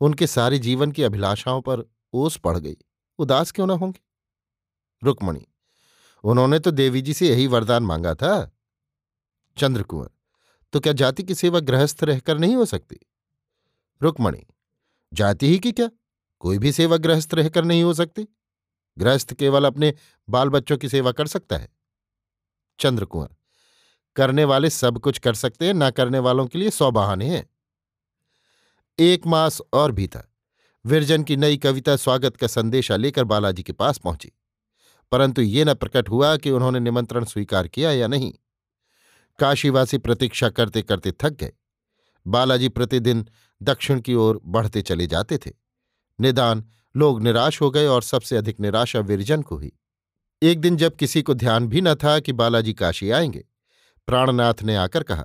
उनके 0.00 0.26
सारे 0.26 0.58
जीवन 0.58 0.92
की 0.92 1.02
अभिलाषाओं 1.02 1.62
पर 1.62 1.90
ओस 2.12 2.36
पड़ 2.36 2.58
गई। 2.58 2.76
उदास 3.18 3.52
क्यों 3.52 3.66
ना 3.66 3.74
होंगे? 3.74 4.00
रुक्मणी, 5.02 5.46
उन्होंने 6.24 6.58
तो 6.58 6.70
देवी 6.70 7.02
जी 7.02 7.14
से 7.14 7.28
यही 7.28 7.46
वरदान 7.46 7.82
मांगा 7.82 8.14
था। 8.14 8.50
चंद्रकुंवर 9.56 10.10
तो 10.72 10.80
क्या 10.80 10.92
जाति 10.92 11.22
की 11.22 11.34
सेवा 11.34 11.60
गृहस्थ 11.60 12.04
रहकर 12.04 12.38
नहीं 12.38 12.56
हो 12.56 12.64
सकती? 12.64 12.98
रुक्मणी, 14.00 14.46
जाति 15.12 15.48
ही 15.48 15.58
की 15.58 15.72
क्या? 15.72 15.90
कोई 16.40 16.58
भी 16.58 16.72
सेवा 16.72 16.96
गृहस्थ 16.96 17.34
रहकर 17.34 17.64
नहीं 17.64 17.82
हो 17.82 17.94
सकती। 17.94 18.26
गृहस्थ 18.98 19.32
केवल 19.34 19.64
अपने 19.64 19.94
बाल 20.28 20.48
बच्चों 20.48 20.76
की 20.78 20.88
सेवा 20.88 21.12
कर 21.12 21.26
सकता 21.26 21.56
है। 21.56 21.68
चंद्रकुंवर, 22.78 23.28
करने 24.16 24.44
वाले 24.44 24.70
सब 24.70 24.98
कुछ 24.98 25.18
कर 25.18 25.34
सकते 25.34 25.66
हैं, 25.66 25.74
ना 25.74 25.90
करने 25.90 26.18
वालों 26.18 26.46
के 26.46 26.58
लिए 26.58 26.70
सौ 26.70 26.90
बहाने 26.90 27.28
हैं। 27.28 27.48
एक 28.98 29.26
मास 29.26 29.60
और 29.72 29.92
भी 29.92 30.08
था 30.08 30.28
विरजन 30.86 31.22
की 31.22 31.36
नई 31.36 31.56
कविता 31.56 31.96
स्वागत 31.96 32.36
का 32.36 32.46
संदेशा 32.46 32.96
लेकर 32.96 33.24
बालाजी 33.24 33.62
के 33.62 33.72
पास 33.72 33.98
पहुँची। 33.98 34.32
परंतु 35.12 35.42
ये 35.42 35.64
न 35.64 35.74
प्रकट 35.74 36.08
हुआ 36.08 36.36
कि 36.36 36.50
उन्होंने 36.50 36.80
निमंत्रण 36.80 37.24
स्वीकार 37.24 37.68
किया 37.68 37.92
या 37.92 38.06
नहीं। 38.06 38.34
काशीवासी 39.38 39.98
प्रतीक्षा 39.98 40.48
करते 40.48 40.82
करते 40.82 41.12
थक 41.12 41.30
गए। 41.30 41.52
बालाजी 42.26 42.68
प्रतिदिन 42.68 43.28
दक्षिण 43.62 44.00
की 44.00 44.14
ओर 44.14 44.40
बढ़ते 44.44 44.82
चले 44.82 45.06
जाते 45.06 45.38
थे। 45.38 45.50
निदान 46.20 46.64
लोग 46.96 47.22
निराश 47.22 47.60
हो 47.60 47.70
गए 47.70 47.86
और 47.86 48.02
सबसे 48.02 48.36
अधिक 48.36 48.60
निराशा 48.60 49.00
विरजन 49.00 49.42
को 49.42 49.56
हुई। 49.56 49.72
एक 50.42 50.60
दिन 50.60 50.76
जब 50.76 50.96
किसी 50.96 51.22
को 51.22 51.34
ध्यान 51.34 51.68
भी 51.68 51.80
न 51.80 51.94
था 51.94 52.20
कि 52.20 52.32
बालाजी 52.32 52.72
काशी 52.72 53.10
आएँगे, 53.10 53.44
प्राणनाथ 54.06 54.62
ने 54.62 54.76
आकर 54.76 55.02
कहा, 55.02 55.24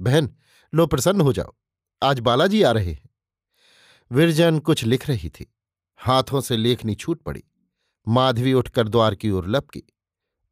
बहन, 0.00 0.36
लो 0.74 0.86
प्रसन्न 0.86 1.20
हो 1.20 1.32
जाओ। 1.32 1.54
आज 2.02 2.20
बालाजी 2.20 2.62
आ 2.62 2.70
रहे 2.70 2.92
हैं। 2.92 3.13
विरजन 4.12 4.58
कुछ 4.58 4.84
लिख 4.84 5.08
रही 5.08 5.28
थी। 5.28 5.54
हाथों 5.96 6.40
से 6.40 6.56
लेखनी 6.56 6.94
छूट 6.94 7.22
पड़ी। 7.22 7.44
माधवी 8.08 8.52
उठकर 8.52 8.88
द्वार 8.88 9.14
की 9.14 9.30
ओर 9.30 9.48
लपकी। 9.48 9.82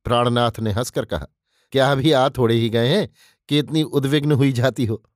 प्राणनाथ 0.04 0.61
ने 0.61 0.71
हंसकर 0.71 1.04
कहा, 1.04 1.26
क्या 1.73 1.92
अभी 1.92 2.12
आ 2.12 2.28
थोड़े 2.28 2.54
ही 2.54 2.68
गए 2.68 2.88
हैं 2.88 3.09
कि 3.49 3.59
इतनी 3.59 3.82
उद्विग्न 3.82 4.32
हुई 4.32 4.52
जाती 4.52 4.85
हो? 4.85 5.11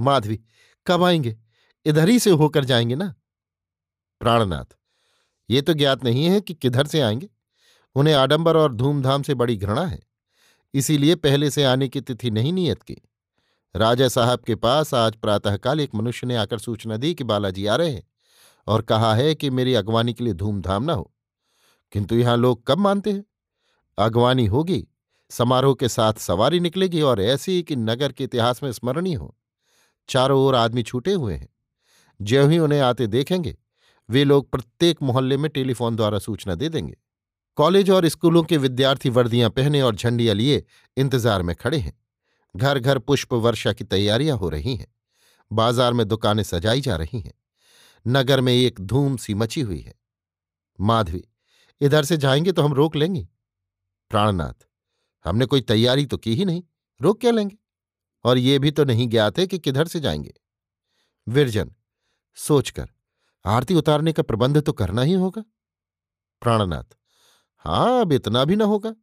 माधवी, 0.00 0.40
कब 0.86 1.02
आएँगे? 1.02 1.36
इधर 1.84 2.08
ही 2.08 2.18
से 2.18 2.30
होकर 2.30 2.64
जाएँगे 2.64 2.94
ना? 2.94 3.14
प्राणनाथ, 4.20 4.76
ये 5.50 5.62
तो 5.62 5.74
ज्ञात 5.74 6.04
नहीं 6.04 6.24
है 6.24 6.40
कि 6.40 6.54
किधर 6.54 6.86
से 6.86 7.00
आएँगे। 7.00 7.28
उन्हें 7.94 8.14
आडंबर 8.14 8.56
और 8.56 8.74
धूमधाम 8.74 9.22
से 9.22 9.34
बड़ी 9.34 9.56
घृणा 9.56 9.86
है। 9.86 10.00
इसीलिए 10.74 11.14
पहले 11.14 11.50
से 11.50 11.64
आने 11.64 11.88
की 11.88 12.00
तिथि 12.00 12.30
नहीं 12.30 12.52
नियत 12.52 12.82
की। 12.82 12.96
राजा 13.76 14.06
साहब 14.08 14.40
के 14.40 14.54
पास 14.54 14.92
आज 14.94 15.16
प्रातःकाल 15.16 15.80
एक 15.80 15.94
मनुष्य 15.94 16.26
ने 16.26 16.36
आकर 16.36 16.58
सूचना 16.58 16.96
दी 16.96 17.14
कि 17.14 17.24
बालाजी 17.24 17.66
आ 17.66 17.74
रहे 17.76 17.90
हैं 17.90 18.02
और 18.66 18.82
कहा 18.82 19.14
है 19.14 19.34
कि 19.34 19.50
मेरी 19.50 19.74
अगवानी 19.74 20.12
के 20.12 20.24
लिए 20.24 20.34
धूमधाम 20.34 20.84
न 20.84 20.90
हो। 20.90 21.12
किंतु 21.92 22.14
यहाँ 22.14 22.36
लोग 22.36 22.62
कब 22.66 22.78
मानते 22.78 23.12
हैं? 23.12 23.24
अगवानी 23.98 24.46
होगी, 24.46 24.86
समारोह 25.30 25.74
के 25.74 25.88
साथ 25.88 26.12
सवारी 26.12 26.60
निकलेगी 26.60 27.02
और 27.02 27.20
ऐसी 27.20 27.62
कि 27.62 27.76
नगर 27.76 28.12
के 28.12 28.24
इतिहास 28.24 28.62
में 28.62 28.70
स्मरणीय 28.72 29.14
हो। 29.14 29.34
चारों 30.08 30.40
ओर 30.40 30.54
आदमी 30.54 30.82
छूटे 30.82 31.12
हुए 31.12 31.34
हैं। 31.34 31.48
ज्यों 32.20 32.50
ही 32.50 32.58
उन्हें 32.58 32.80
आते 32.80 33.06
देखेंगे, 33.06 33.56
वे 34.08 34.24
लोग 34.24 34.50
प्रत्येक 34.50 35.02
मोहल्ले 35.02 35.36
में 35.36 35.50
टेलीफोन 35.50 35.96
द्वारा 35.96 36.18
सूचना 36.18 36.54
दे 36.54 36.68
देंगे। 36.68 36.96
कॉलेज 37.58 37.90
और 37.90 38.08
स्कूलों 38.08 38.42
के 38.42 38.56
विद्यार्थी 38.56 39.10
वर्दियाँ 39.10 39.50
पहने 39.50 39.82
और 39.82 39.94
झंडियाँ 39.94 40.34
लिए 40.34 40.64
इंतज़ार 40.96 41.42
में 41.42 41.56
खड़े 41.56 41.78
हैं। 41.78 41.98
घर 42.56 42.78
घर 42.78 42.98
पुष्प 42.98 43.32
वर्षा 43.32 43.72
की 43.72 43.84
तैयारियाँ 43.84 44.36
हो 44.38 44.48
रही 44.48 44.76
हैं। 44.76 44.94
बाज़ार 45.52 45.92
में 45.92 46.08
दुकानें 46.08 46.42
सजाई 46.42 46.80
जा 46.80 46.96
रही 46.96 47.20
हैं। 47.20 47.32
नगर 48.06 48.40
में 48.40 48.52
एक 48.52 48.80
धूम 48.80 49.16
सी 49.16 49.34
मची 49.34 49.60
हुई 49.60 49.80
है। 49.80 49.94
माधवी, 50.80 51.24
इधर 51.80 52.04
से 52.04 52.16
जाएँगे 52.16 52.52
तो 52.52 52.62
हम 52.62 52.72
रोक 52.72 52.96
लेंगे। 52.96 53.28
प्राणनाथ, 54.10 54.66
हमने 55.24 55.46
कोई 55.46 55.60
तैयारी 55.60 56.06
तो 56.06 56.16
की 56.16 56.34
ही 56.34 56.44
नहीं, 56.44 56.62
रोक 57.00 57.20
क्या 57.20 57.30
लेंगे? 57.30 57.56
और 58.24 58.38
ये 58.38 58.58
भी 58.58 58.70
तो 58.70 58.84
नहीं 58.84 59.08
ज्ञात 59.08 59.38
है 59.38 59.46
कि 59.46 59.58
किधर 59.58 59.86
से 59.86 60.00
जाएँगे। 60.00 60.34
विरजन, 61.28 61.74
सोचकर, 62.34 62.88
आरती 63.44 63.74
उतारने 63.74 64.12
का 64.12 64.22
प्रबंध 64.22 64.60
तो 64.60 64.72
करना 64.72 65.02
ही 65.02 65.12
होगा। 65.12 65.42
प्राणनाथ 66.42 66.96
हाँ 67.56 68.00
अब 68.00 68.12
इतना 68.12 68.44
भी 68.44 68.56
न 68.56 68.62
होगा। 68.62 68.94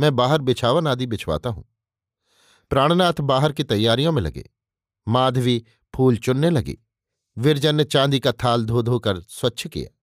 मैं 0.00 0.16
बाहर 0.16 0.40
बिछावन 0.40 0.86
आदि 0.86 1.06
बिछवाता 1.06 1.50
हूँ। 1.50 1.69
प्राणनाथ 2.70 3.12
बाहर 3.20 3.52
की 3.52 3.64
तैयारियों 3.64 4.12
में 4.12 4.22
लगे। 4.22 4.50
माधवी 5.08 5.64
फूल 5.96 6.16
चुनने 6.16 6.50
लगी। 6.50 6.78
विरजन 7.38 7.74
ने 7.74 7.84
चांदी 7.84 8.20
का 8.20 8.32
थाल 8.32 8.64
धो 8.64 8.82
धोकर 8.82 9.20
स्वच्छ 9.20 9.66
किया। 9.66 9.96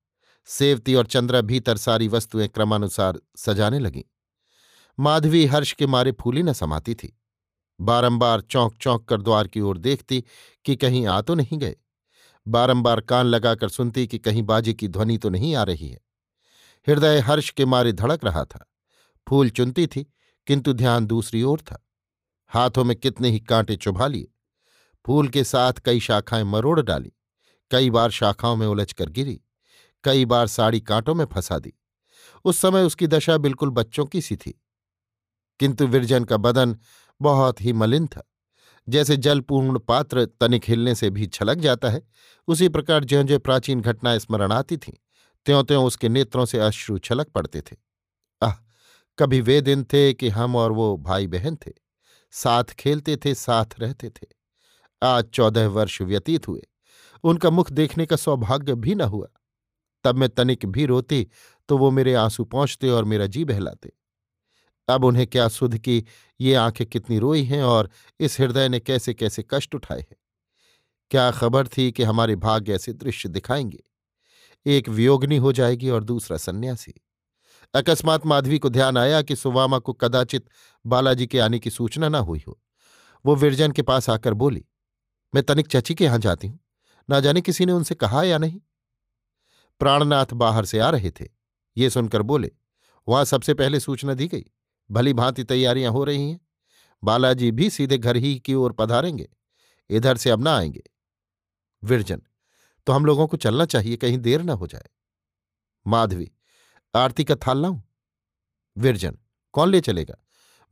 सेवती 0.46 0.96
और 0.96 1.06
चंद्रा 1.06 1.42
भीतर 1.42 1.78
सारी 1.78 2.08
वस्तुएँ 2.08 2.48
क्रमानुसार 2.48 3.20
सजाने 3.36 3.80
लगीं। 3.80 4.04
माधवी 5.00 5.46
हर्ष 5.46 5.74
के 5.74 5.88
मारे 5.88 6.12
फूली 6.12 6.44
न 6.44 6.54
समाती 6.54 6.96
थी। 6.96 7.22
बारंबार 7.82 8.42
चौंक 8.42 8.78
चौंक 8.78 9.10
कर 9.10 9.22
द्वार 9.22 9.48
की 9.48 9.60
ओर 9.60 9.78
देखती 9.78 10.24
कि 10.66 10.76
कहीं 10.76 11.08
आ 11.08 11.22
तो 11.22 11.36
नहीं 11.36 11.58
गए। 11.58 11.76
बारंबार 12.48 13.02
कान 13.02 13.26
लगाकर 13.26 13.70
सुनती 13.70 14.08
कि 14.08 14.20
कहीं 14.20 14.44
बाजे 14.44 14.74
की 14.74 14.88
ध्वनि 14.88 15.18
तो 15.18 15.30
नहीं 15.30 15.56
आ 15.56 15.64
रही 15.64 15.90
है। 15.90 16.00
हृदय 16.88 17.20
हर्ष 17.20 17.50
के 17.50 17.66
मारे 17.66 17.94
धड़क 17.94 18.24
रहा 18.24 18.46
था। 18.46 18.72
फूल 19.30 19.50
चुनती 19.50 19.88
थी, 19.88 20.14
किंतु 20.48 20.74
ध्यान 20.74 21.06
दूसरी 21.06 21.44
ओर 21.44 21.60
था। 21.62 21.84
हाथों 22.48 22.84
में 22.84 22.96
कितने 22.96 23.30
ही 23.30 23.40
कांटे 23.40 23.76
चुभा 23.76 24.08
लिए। 24.08 24.28
फूल 25.06 25.28
के 25.28 25.44
साथ 25.44 25.74
कई 25.74 26.00
शाखाएँ 26.00 26.44
मरोड़ 26.44 26.82
डाली। 26.82 27.14
कई 27.72 27.90
बार 27.90 28.12
शाखाओं 28.12 28.56
में 28.56 28.68
उलझकर 28.68 29.10
गिरी। 29.10 29.42
कई 30.04 30.26
बार 30.26 30.48
साड़ी 30.48 30.80
कांटों 30.80 31.16
में 31.16 31.26
फंसा 31.26 31.60
दी। 31.60 31.74
उस 32.46 32.58
समय 32.58 32.84
उसकी 32.84 33.08
दशा 33.08 33.38
बिल्कुल 33.38 33.70
बच्चों 33.70 34.06
की 34.06 34.22
सी 34.22 34.36
थी। 34.36 34.64
किंतु 35.60 35.88
विरजन 35.88 36.24
का 36.24 36.38
बदन 36.38 36.78
बहुत 37.22 37.62
ही 37.62 37.74
मलिन 37.74 38.08
था। 38.08 38.32
जैसे 38.90 39.18
जलपूर्ण 39.18 39.80
पात्र 39.80 40.26
तनिक 40.26 40.64
हिलने 40.68 40.96
से 40.96 41.10
भी 41.10 41.28
छलक 41.28 41.58
जाता 41.58 41.90
है, 41.90 42.08
उसी 42.48 42.70
प्रकार 42.70 43.04
ज्यो 43.04 43.24
ज्यो 43.24 43.40
प्राचीन 43.40 43.82
घटनाएँ 43.82 44.20
स्मरण 44.20 44.52
आती 44.52 44.78
थीं 44.78 44.94
त्यों 45.46 45.64
त्यों 45.64 45.86
उसके 45.86 46.10
नेत्रों 46.10 46.46
से 46.46 46.60
अश्रु 46.60 46.98
छलक 46.98 47.28
पड़ते 47.28 47.62
थे। 47.62 47.76
आह, 48.44 48.54
कभी 49.20 49.42
वे 49.42 49.62
दिन 49.62 49.84
थे 49.84 50.14
कि 50.14 50.30
हम 50.30 50.56
और 50.56 50.72
वो 50.72 50.98
भाई 50.98 51.28
बहन 51.28 51.56
थे। 51.56 51.87
साथ 52.32 52.64
खेलते 52.64 53.18
थे, 53.18 53.36
साथ 53.36 53.66
रहते 53.80 54.10
थे। 54.10 54.28
आज 55.04 55.26
चौदह 55.26 55.68
वर्ष 55.68 56.02
व्यतीत 56.02 56.48
हुए। 56.48 56.62
उनका 57.24 57.50
मुख 57.50 57.72
देखने 57.72 58.06
का 58.06 58.16
सौभाग्य 58.16 58.76
भी 58.76 58.96
न 58.96 59.02
हुआ। 59.02 59.28
तब 60.04 60.16
मैं 60.16 60.30
तनिक 60.30 60.66
भी 60.66 60.86
रोती 60.86 61.28
तो 61.70 61.78
वो 61.78 61.92
मेरे 61.92 62.14
आँसू 62.14 62.46
पहुँचते 62.46 62.90
और 62.90 63.06
मेरा 63.06 63.26
जी 63.26 63.46
बहलाते। 63.46 63.92
अब 64.88 65.06
उन्हें 65.06 65.28
क्या 65.28 65.48
सुध 65.48 65.78
की 65.78 66.06
ये 66.42 66.54
आँखें 66.56 66.88
कितनी 66.88 67.20
रोई 67.20 67.44
हैं 67.44 67.64
और 67.64 67.90
इस 68.20 68.40
हृदय 68.40 68.70
ने 68.70 68.80
कैसे 68.80 69.14
कैसे 69.14 69.46
कष्ट 69.50 69.76
उठाए 69.76 70.00
हैं? 70.00 70.16
क्या 71.12 71.32
खबर 71.32 71.68
थी 71.68 71.92
कि 71.92 72.04
हमारे 72.04 72.36
भाग्य 72.36 72.76
ऐसे 72.76 72.94
दृश्य 72.94 73.30
दिखाएँगे? 73.30 73.84
एक 74.66 74.90
वियोगनी 74.90 75.38
हो 75.38 75.52
जाएगी 75.52 75.90
और 75.90 76.04
दूसरा 76.04 76.38
सन्यासी। 76.38 76.94
अकस्मात 77.74 78.26
माधवी 78.26 78.60
को 78.60 78.70
ध्यान 78.70 78.98
आया 78.98 79.22
कि 79.22 79.36
सुवामा 79.36 79.80
को 79.80 79.94
कदाचित 79.94 80.50
बालाजी 80.86 81.28
के 81.28 81.40
आने 81.40 81.60
की 81.60 81.70
सूचना 81.70 82.10
न 82.10 82.16
हुई 82.16 82.44
हो। 82.48 82.62
वो 83.26 83.36
विरजन 83.36 83.72
के 83.72 83.82
पास 83.82 84.10
आकर 84.10 84.34
बोली, 84.34 84.66
मैं 85.36 85.44
तनिक 85.44 85.68
चची 85.68 85.96
के 85.96 86.04
यहाँ 86.04 86.20
जाती 86.20 86.48
हूँ। 86.48 86.60
ना 87.10 87.20
जाने 87.20 87.42
किसी 87.42 87.66
ने 87.66 87.72
उनसे 87.72 87.96
कहा 87.96 88.24
या 88.24 88.38
नहीं? 88.38 88.62
प्राणनाथ 89.80 90.34
बाहर 90.34 90.66
से 90.66 90.80
आ 90.80 90.90
रहे 90.90 91.12
थे। 91.12 91.26
ये 91.78 91.90
सुनकर 91.90 92.22
बोले, 92.22 92.52
वहाँ 93.08 93.26
सबसे 93.26 93.54
पहले 93.54 93.80
सूचना 93.80 94.14
दी 94.14 94.28
गई। 94.28 94.46
भली 94.92 95.14
भांति 95.14 95.44
तैयारियाँ 95.44 95.92
हो 95.92 96.04
रही 96.04 96.30
हैं। 96.32 96.40
बालाजी 97.04 97.52
भी 97.52 97.70
सीधे 97.70 97.98
घर 97.98 98.16
ही 98.16 98.40
की 98.40 98.54
ओर 98.54 98.72
पधारेंगे। 98.72 99.30
इधर 99.90 100.18
से 100.18 100.30
अब 100.30 100.44
ना 100.44 100.58
आएँगे। 100.58 100.84
विरजन 101.84 102.22
तो 102.88 102.94
हम 102.94 103.06
लोगों 103.06 103.28
को 103.28 103.38
चलना 103.38 103.66
चाहिए, 103.66 103.98
कहीं 103.98 104.18
देर 104.18 104.42
न 104.42 104.50
हो 104.50 104.68
जाए। 104.68 104.90
माधवी 105.88 106.32
आरती 106.96 107.24
का 107.24 107.36
थाल 107.36 107.62
लाऊं? 107.62 107.82
विरजन, 108.78 109.18
कौन 109.54 109.70
ले 109.70 109.82
चलेगा? 109.82 110.16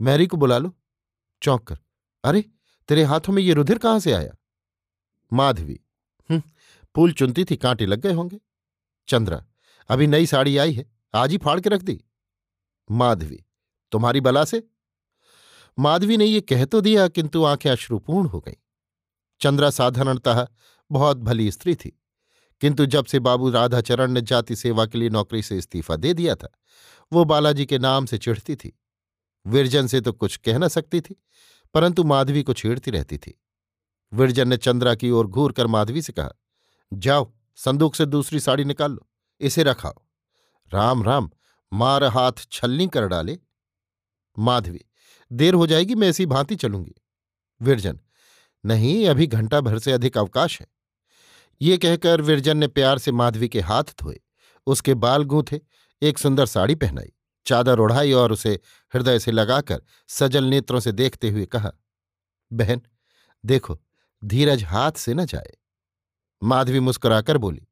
मैरी 0.01 0.27
को 0.27 0.37
बुला 0.37 0.57
लो। 0.57 0.75
चौंक 1.41 1.67
कर, 1.67 1.77
अरे, 2.23 2.41
तेरे 2.87 3.03
हाथों 3.03 3.33
में 3.33 3.43
ये 3.43 3.53
रुधिर 3.53 3.77
कहाँ 3.77 3.99
से 3.99 4.11
आया? 4.11 4.31
माधवी 5.33 5.79
हम्म 6.29 6.41
फूल 6.95 7.13
चुनती 7.13 7.45
थी, 7.45 7.57
कांटे 7.57 7.85
लग 7.85 7.99
गए 7.99 8.13
होंगे। 8.13 8.39
चंद्रा, 9.07 9.45
अभी 9.89 10.07
नई 10.07 10.25
साड़ी 10.25 10.57
आई 10.57 10.73
है, 10.73 10.91
आज 11.15 11.31
ही 11.31 11.37
फाड़ 11.37 11.59
के 11.59 11.69
रख 11.69 11.81
दी। 11.81 12.03
माधवी, 12.91 13.45
तुम्हारी 13.91 14.21
बला 14.21 14.45
से? 14.45 14.67
माधवी 15.79 16.17
ने 16.17 16.25
ये 16.25 16.41
कह 16.41 16.65
तो 16.65 16.81
दिया, 16.81 17.07
किंतु 17.07 17.43
आँखें 17.43 17.71
अश्रुपूर्ण 17.71 18.27
हो 18.27 18.39
गईं। 18.39 18.53
चंद्रा 19.41 19.69
साधारणतः 19.69 20.47
बहुत 20.91 21.17
भली 21.17 21.51
स्त्री 21.51 21.75
थी। 21.75 22.01
किंतु 22.61 22.85
जब 22.85 23.05
से 23.05 23.19
बाबू 23.19 23.49
राधाचरण 23.49 24.11
ने 24.11 24.21
जाति 24.21 24.55
सेवा 24.55 24.85
के 24.85 24.97
लिए 24.97 25.09
नौकरी 25.09 25.41
से 25.41 25.57
इस्तीफा 25.57 25.95
दे 25.95 26.13
दिया 26.13 26.35
था, 26.35 26.49
वो 27.11 27.25
बालाजी 27.25 27.65
के 27.65 27.79
नाम 27.79 28.05
से 28.05 28.17
चिढ़ती 28.17 28.55
थी। 28.55 28.79
विरजन 29.45 29.87
से 29.87 30.01
तो 30.01 30.13
कुछ 30.13 30.37
कह 30.37 30.57
न 30.57 30.67
सकती 30.67 31.01
थी, 31.01 31.15
परंतु 31.73 32.03
माधवी 32.03 32.43
को 32.43 32.53
छेड़ती 32.53 32.91
रहती 32.91 33.17
थी। 33.17 33.39
विरजन 34.13 34.47
ने 34.47 34.57
चंद्रा 34.57 34.95
की 34.95 35.09
ओर 35.11 35.27
घूर 35.27 35.51
कर 35.51 35.67
माधवी 35.67 36.01
से 36.01 36.13
कहा, 36.13 36.31
जाओ, 36.93 37.31
संदूक 37.55 37.95
से 37.95 38.05
दूसरी 38.05 38.39
साड़ी 38.39 38.63
निकाल 38.63 38.91
लो, 38.91 39.07
इसे 39.41 39.63
रखाओ। 39.63 40.01
राम 40.71 41.03
राम, 41.03 41.29
मार 41.71 42.03
हाथ 42.03 42.47
छलनी 42.51 42.87
कर 42.87 43.07
डाले। 43.07 43.37
माधवी, 44.37 44.81
देर 45.31 45.53
हो 45.53 45.67
जाएगी, 45.67 45.95
मैं 45.95 46.09
ऐसी 46.09 46.25
भांति 46.25 46.55
चलूँगी। 46.55 46.95
विरजन, 47.61 47.99
नहीं, 48.63 49.07
अभी 49.07 49.27
घंटा 49.27 49.61
भर 49.61 49.79
से 49.79 49.91
अधिक 49.91 50.17
अवकाश 50.17 50.59
है। 50.61 50.67
ये 51.61 51.77
कहकर 51.77 52.21
विरजन 52.21 52.57
ने 52.57 52.67
प्यार 52.67 52.97
से 52.97 53.11
माधवी 53.11 53.49
के 53.49 53.61
हाथ 53.61 53.83
धोए। 53.83 54.19
उसके 54.65 54.93
बाल 54.93 55.23
गूंथे, 55.23 55.61
एक 56.01 56.17
सुंदर 56.17 56.45
साड़ी 56.45 56.75
पहनाई, 56.75 57.13
चादर 57.45 57.79
उड़ाई 57.79 58.11
और 58.11 58.31
उसे 58.31 58.59
हृदय 58.93 59.19
से 59.19 59.31
लगाकर 59.31 59.81
सजल 60.07 60.43
नेत्रों 60.43 60.79
से 60.79 60.91
देखते 60.91 61.29
हुए 61.29 61.45
कहा, 61.45 61.71
बहन, 62.53 62.81
देखो, 63.45 63.81
धीरज 64.23 64.63
हाथ 64.63 64.91
से 64.91 65.13
न 65.13 65.25
जाए। 65.25 65.53
माधवी 66.43 66.79
मुस्कुराकर 66.79 67.37
बोली, 67.37 67.67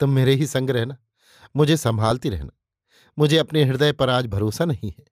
तुम 0.00 0.10
मेरे 0.10 0.34
ही 0.34 0.46
संग 0.46 0.70
रहना, 0.70 0.96
मुझे 1.56 1.76
संभालती 1.76 2.28
रहना, 2.28 2.50
मुझे 3.18 3.38
अपने 3.38 3.64
हृदय 3.64 3.92
पर 3.92 4.10
आज 4.10 4.26
भरोसा 4.26 4.64
नहीं 4.64 4.90
है। 4.90 5.04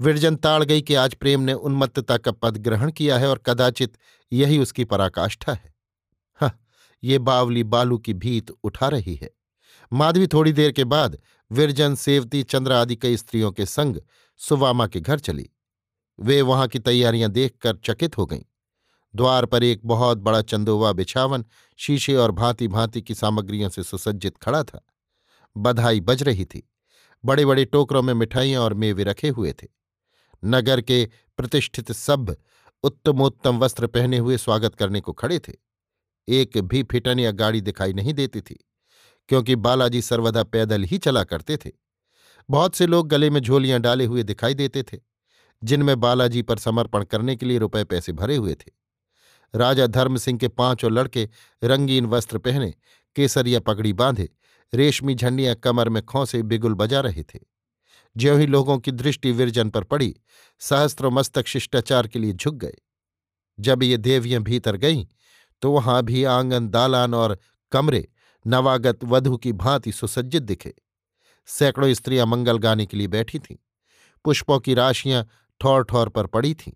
विरजन 0.00 0.36
ताड़ 0.36 0.64
गई 0.64 0.82
कि 0.82 0.94
आज 0.94 1.14
प्रेम 1.14 1.40
ने 1.40 1.52
उन्मत्तता 1.52 2.16
का 2.16 2.32
पद 2.32 2.56
ग्रहण 2.56 2.90
किया 2.90 3.18
है 3.18 3.28
और 3.28 3.38
कदाचित 3.38 3.98
यही 4.32 4.58
उसकी 4.58 4.84
पराकाष्ठा 4.84 5.52
हाँ। 5.52 5.75
ये 7.04 7.18
बावली 7.18 7.64
बालू 7.64 7.98
की 7.98 8.14
भीत 8.14 8.50
उठा 8.50 8.88
रही 8.88 9.14
है। 9.14 9.30
माधवी 9.92 10.26
थोड़ी 10.26 10.52
देर 10.52 10.72
के 10.72 10.84
बाद 10.84 11.18
विरजन, 11.52 11.94
सेवती, 11.94 12.42
चंद्र 12.42 12.72
आदि 12.72 12.96
कई 12.96 13.16
स्त्रियों 13.16 13.52
के 13.52 13.66
संग 13.66 13.96
सुवामा 14.36 14.86
के 14.86 15.00
घर 15.00 15.18
चली। 15.18 15.50
वे 16.20 16.42
वहाँ 16.42 16.68
की 16.68 16.78
तैयारियाँ 16.78 17.30
देखकर 17.30 17.76
चकित 17.76 18.18
हो 18.18 18.26
गईं। 18.26 18.42
द्वार 19.14 19.46
पर 19.46 19.62
एक 19.62 19.80
बहुत 19.84 20.18
बड़ा 20.18 20.42
चंदोवा 20.42 20.92
बिछावन 20.92 21.44
शीशे 21.76 22.14
और 22.14 22.30
भांति 22.30 22.68
भांति 22.68 23.02
की 23.02 23.14
सामग्रियों 23.14 23.68
से 23.68 23.82
सुसज्जित 23.82 24.36
खड़ा 24.36 24.62
था। 24.62 24.86
बधाई 25.56 26.00
बज 26.00 26.22
रही 26.22 26.44
थी। 26.44 26.70
बड़े 27.24 27.46
बड़े 27.46 27.64
टोकरों 27.64 28.02
में 28.02 28.14
मिठाइयाँ 28.14 28.62
और 28.62 28.74
मेवे 28.74 29.04
रखे 29.04 29.28
हुए 29.28 29.52
थे। 29.52 29.66
नगर 30.44 30.80
के 30.80 31.08
प्रतिष्ठित 31.36 31.92
सभ्य 31.92 32.36
उत्तमोत्तम 32.82 33.58
वस्त्र 33.58 33.86
पहने 33.86 34.18
हुए 34.18 34.36
स्वागत 34.36 34.74
करने 34.74 35.00
को 35.00 35.12
खड़े 35.12 35.38
थे। 35.38 35.65
एक 36.28 36.58
भी 36.58 36.82
फिटन 36.82 37.18
या 37.18 37.30
गाड़ी 37.30 37.60
दिखाई 37.60 37.92
नहीं 37.92 38.14
देती 38.14 38.40
थी, 38.40 38.58
क्योंकि 39.28 39.56
बालाजी 39.56 40.02
सर्वदा 40.02 40.42
पैदल 40.44 40.82
ही 40.82 40.98
चला 40.98 41.24
करते 41.24 41.56
थे। 41.56 41.70
बहुत 42.48 42.74
से 42.74 42.86
लोग 42.86 43.08
गले 43.08 43.30
में 43.30 43.40
झोलियाँ 43.40 43.80
डाले 43.80 44.04
हुए 44.04 44.22
दिखाई 44.22 44.54
देते 44.54 44.82
थे, 44.82 44.98
जिनमें 45.62 45.98
बालाजी 46.00 46.42
पर 46.42 46.58
समर्पण 46.58 47.04
करने 47.04 47.36
के 47.36 47.46
लिए 47.46 47.58
रुपए 47.58 47.84
पैसे 47.84 48.12
भरे 48.12 48.36
हुए 48.36 48.54
थे। 48.54 48.70
राजा 49.54 49.86
धर्म 49.86 50.16
सिंह 50.16 50.38
के 50.38 50.48
पाँचों 50.48 50.92
लड़के 50.92 51.28
रंगीन 51.62 52.06
वस्त्र 52.06 52.38
पहने 52.38 52.74
केसरिया 53.16 53.60
पगड़ी 53.60 53.92
बांधे, 53.92 54.28
रेशमी 54.72 55.14
झंडियाँ 55.14 55.54
कमर 55.54 55.88
में 55.88 56.04
खौसे 56.04 56.42
बिगुल 56.42 56.74
बजा 56.74 57.00
रहे 57.00 57.22
थे। 57.24 57.38
ज्यों 58.16 58.38
ही 58.40 58.46
लोगों 58.46 58.78
की 58.78 58.90
दृष्टि 58.92 59.32
विरजन 59.32 59.70
पर 59.70 59.84
पड़ी, 59.84 60.14
सहस्त्रों 60.60 61.10
मस्तक 61.10 61.46
शिष्टाचार 61.46 62.06
के 62.08 62.18
लिए 62.18 62.32
झुक 62.32 62.54
गए। 62.54 62.74
जब 63.58 63.82
ये 63.82 63.96
देवियाँ 63.96 64.42
भीतर 64.42 64.76
गईं 64.76 65.04
तो 65.62 65.72
वहाँ 65.72 66.02
भी 66.02 66.24
आँगन 66.24 66.68
दालान 66.68 67.14
और 67.14 67.38
कमरे, 67.72 68.08
नवागत 68.46 69.04
वधु 69.04 69.36
की 69.36 69.52
भांति 69.52 69.92
सुसज्जित 69.92 70.42
दिखे। 70.42 70.74
सैकड़ों 71.46 71.94
स्त्रियाँ 71.94 72.26
मंगल 72.26 72.58
गाने 72.58 72.86
के 72.86 72.96
लिए 72.96 73.06
बैठी 73.06 73.38
थीं। 73.38 73.56
पुष्पों 74.24 74.60
की 74.60 74.74
राशियाँ 74.74 75.28
ठौर 75.60 75.84
ठौर 75.84 76.08
पर 76.08 76.26
पड़ी 76.26 76.54
थीं। 76.54 76.72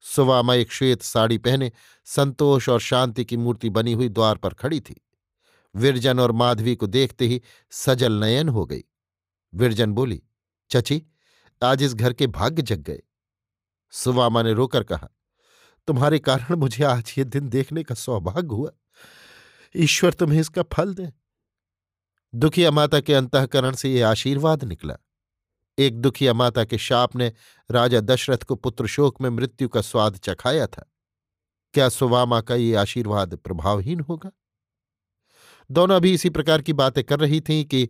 सुवामा 0.00 0.54
एक 0.54 0.72
श्वेत 0.72 1.02
साड़ी 1.02 1.38
पहने 1.38 1.72
संतोष 2.04 2.68
और 2.68 2.80
शांति 2.80 3.24
की 3.24 3.36
मूर्ति 3.36 3.70
बनी 3.70 3.92
हुई 3.92 4.08
द्वार 4.08 4.36
पर 4.36 4.54
खड़ी 4.54 4.80
थी। 4.80 5.06
विरजन 5.74 6.20
और 6.20 6.32
माधवी 6.32 6.76
को 6.76 6.86
देखते 6.86 7.26
ही 7.26 7.42
सजल 7.70 8.12
नयन 8.12 8.48
हो 8.48 8.66
गई। 8.66 8.84
विरजन 9.54 9.92
बोली, 9.92 10.22
चची, 10.70 11.06
आज 11.62 11.82
इस 11.82 11.94
घर 11.94 12.12
के 12.12 12.26
भाग्य 12.26 12.62
जग 12.62 12.78
गए। 12.78 13.02
सुवामा 13.90 14.42
ने 14.42 14.52
रोकर 14.52 14.84
कहा 14.84 15.08
तुम्हारे 15.86 16.18
कारण 16.18 16.54
मुझे 16.54 16.84
आज 16.84 17.14
ये 17.18 17.24
दिन 17.24 17.48
देखने 17.48 17.82
का 17.82 17.94
सौभाग्य 17.94 18.48
हुआ। 18.48 18.70
ईश्वर 19.76 20.12
तुम्हें 20.12 20.40
इसका 20.40 20.62
फल 20.62 20.94
दे। 20.94 21.12
दुखिया 22.34 22.70
माता 22.70 23.00
के 23.00 23.14
अंतकरण 23.14 23.74
से 23.74 23.92
ये 23.92 24.02
आशीर्वाद 24.02 24.64
निकला। 24.64 24.96
एक 25.78 26.00
दुखिया 26.00 26.32
माता 26.32 26.64
के 26.64 26.78
शाप 26.78 27.16
ने 27.16 27.32
राजा 27.70 28.00
दशरथ 28.00 28.38
को 28.38 28.54
पुत्र 28.54 28.86
शोक 28.86 29.20
में 29.20 29.30
मृत्यु 29.30 29.68
का 29.68 29.80
स्वाद 29.80 30.16
चखाया 30.16 30.66
था। 30.66 30.92
क्या 31.74 31.88
सुवामा 31.88 32.40
का 32.40 32.54
ये 32.54 32.74
आशीर्वाद 32.74 33.34
प्रभावहीन 33.34 34.00
होगा? 34.00 34.30
दोनों 35.70 35.96
अभी 35.96 36.14
इसी 36.14 36.30
प्रकार 36.30 36.62
की 36.62 36.72
बातें 36.72 37.04
कर 37.04 37.20
रही 37.20 37.40
थीं 37.40 37.64
कि 37.64 37.88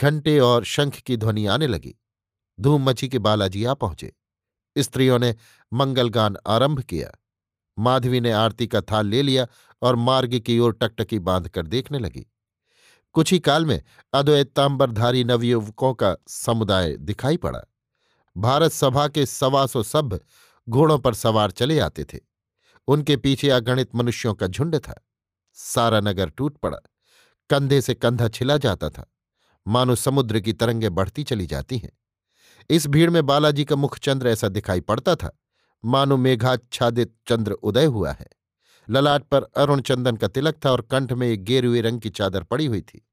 घंटे 0.00 0.38
और 0.38 0.64
शंख 0.64 0.94
की 0.94 1.16
ध्वनि 1.16 1.46
आने 1.46 1.66
लगी। 1.66 1.94
धूम 2.60 2.90
मची 2.90 3.08
के 3.08 3.18
बालाजी 3.18 3.64
आ 3.64 3.74
पहुँचे। 3.74 4.12
स्त्रियों 4.78 5.18
ने 5.18 5.34
मंगलगान 5.72 6.36
आरंभ 6.46 6.80
किया। 6.80 7.12
माधवी 7.78 8.20
ने 8.20 8.32
आरती 8.32 8.66
का 8.66 8.80
थाल 8.80 9.06
ले 9.06 9.22
लिया 9.22 9.46
और 9.82 9.96
मार्ग 9.96 10.38
की 10.38 10.58
ओर 10.58 10.72
टकटकी 10.72 11.18
बांधकर 11.18 11.66
देखने 11.66 11.98
लगी। 11.98 12.26
कुछ 13.12 13.32
ही 13.32 13.38
काल 13.38 13.66
में 13.66 13.82
अद्वैतांबरधारी 14.12 15.24
नवयुवकों 15.24 15.94
का 15.94 16.16
समुदाय 16.28 16.96
दिखाई 16.96 17.36
पड़ा। 17.36 17.60
भारत 18.36 18.72
सभा 18.72 19.08
के 19.08 19.26
सवा 19.26 19.66
सौ 19.66 19.82
सभ्य 19.82 20.20
घोड़ों 20.68 20.98
पर 20.98 21.14
सवार 21.14 21.50
चले 21.50 21.78
आते 21.78 22.04
थे। 22.04 22.18
उनके 22.88 23.16
पीछे 23.16 23.50
अगणित 23.50 23.94
मनुष्यों 23.94 24.34
का 24.34 24.46
झुंड 24.46 24.78
था। 24.78 25.06
सारा 25.54 26.00
नगर 26.00 26.30
टूट 26.30 26.56
पड़ा। 26.56 26.78
कंधे 27.50 27.80
से 27.80 27.94
कंधा 27.94 28.28
छिला 28.28 28.56
जाता 28.56 28.90
था। 28.90 29.12
मानो 29.68 29.94
समुद्र 29.94 30.40
की 30.40 30.52
तरंगें 30.52 30.94
बढ़ती 30.94 31.24
चली 31.24 31.46
जाती 31.46 31.78
हैं। 31.78 31.92
इस 32.70 32.86
भीड़ 32.86 33.10
में 33.10 33.26
बालाजी 33.26 33.64
का 33.64 33.76
मुखचंद्र 33.76 34.28
ऐसा 34.28 34.48
दिखाई 34.48 34.80
पड़ता 34.80 35.14
था। 35.14 35.41
मानो 35.84 36.16
मेघाच्छादित 36.16 37.16
चंद्र 37.28 37.52
उदय 37.52 37.84
हुआ 37.84 38.12
है। 38.12 38.28
ललाट 38.90 39.22
पर 39.22 39.42
अरुण 39.42 39.80
चंदन 39.80 40.16
का 40.16 40.28
तिलक 40.28 40.64
था 40.64 40.70
और 40.70 40.80
कंठ 40.80 41.12
में 41.12 41.28
एक 41.28 41.44
गेरुए 41.44 41.80
रंग 41.80 42.00
की 42.00 42.10
चादर 42.10 42.42
पड़ी 42.42 42.66
हुई 42.66 42.80
थी। 42.80 43.08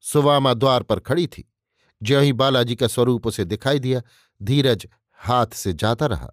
सुवामा 0.00 0.54
द्वार 0.54 0.82
पर 0.82 1.00
खड़ी 1.00 1.26
थी। 1.26 1.52
ज्यों 2.02 2.22
ही 2.22 2.32
बालाजी 2.32 2.76
का 2.76 2.86
स्वरूप 2.86 3.26
उसे 3.26 3.44
दिखाई 3.44 3.78
दिया, 3.78 4.02
धीरज 4.42 4.86
हाथ 5.14 5.46
से 5.46 5.72
जाता 5.72 6.06
रहा। 6.06 6.30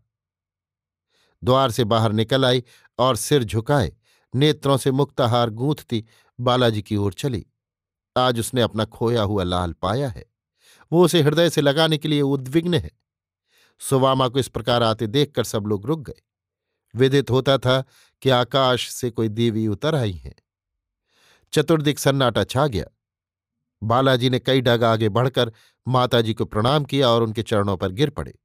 द्वार 1.43 1.71
से 1.71 1.83
बाहर 1.83 2.11
निकल 2.11 2.45
आई 2.45 2.63
और 2.99 3.15
सिर 3.15 3.43
झुकाए। 3.43 3.97
नेत्रों 4.35 4.77
से 4.77 4.91
मुक्ताहार 4.91 5.49
गूंथती 5.49 6.05
बालाजी 6.39 6.81
की 6.81 6.95
ओर 6.95 7.13
चली। 7.13 7.45
आज 8.17 8.39
उसने 8.39 8.61
अपना 8.61 8.85
खोया 8.85 9.21
हुआ 9.21 9.43
लाल 9.43 9.73
पाया 9.73 10.09
है। 10.09 10.25
वो 10.91 11.05
उसे 11.05 11.21
हृदय 11.21 11.49
से 11.49 11.61
लगाने 11.61 11.97
के 11.97 12.07
लिए 12.07 12.21
उद्विग्न 12.21 12.73
है। 12.73 12.91
सुवामा 13.79 14.27
को 14.27 14.39
इस 14.39 14.47
प्रकार 14.47 14.83
आते 14.83 15.07
देखकर 15.07 15.43
सब 15.43 15.63
लोग 15.63 15.85
रुक 15.85 15.99
गए। 15.99 16.21
विदित 16.95 17.29
होता 17.29 17.57
था 17.57 17.83
कि 18.21 18.29
आकाश 18.29 18.89
से 18.89 19.09
कोई 19.09 19.27
देवी 19.27 19.67
उतर 19.67 19.95
आई 19.95 20.11
है। 20.11 20.35
चतुर्दिक 21.53 21.99
सन्नाटा 21.99 22.43
छा 22.43 22.67
गया। 22.67 22.85
बालाजी 23.83 24.29
ने 24.29 24.39
कई 24.39 24.61
डग 24.61 24.83
आगे 24.83 25.09
बढ़कर 25.09 25.53
माताजी 25.87 26.33
को 26.33 26.45
प्रणाम 26.45 26.83
किया 26.83 27.09
और 27.09 27.23
उनके 27.23 27.43
चरणों 27.43 27.77
पर 27.77 27.91
गिर 27.91 28.09
पड़े। 28.09 28.39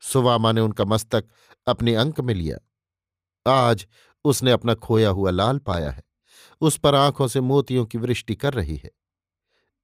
सुवामा 0.00 0.52
ने 0.52 0.60
उनका 0.60 0.84
मस्तक 0.84 1.24
अपने 1.66 1.94
अंक 1.94 2.20
में 2.20 2.34
लिया। 2.34 2.58
आज 3.50 3.86
उसने 4.24 4.50
अपना 4.50 4.74
खोया 4.74 5.10
हुआ 5.10 5.30
लाल 5.30 5.58
पाया 5.58 5.90
है। 5.90 6.02
उस 6.60 6.78
पर 6.78 6.94
आँखों 6.94 7.28
से 7.28 7.40
मोतियों 7.40 7.86
की 7.86 7.98
वृष्टि 7.98 8.34
कर 8.34 8.54
रही 8.54 8.76
है। 8.76 8.90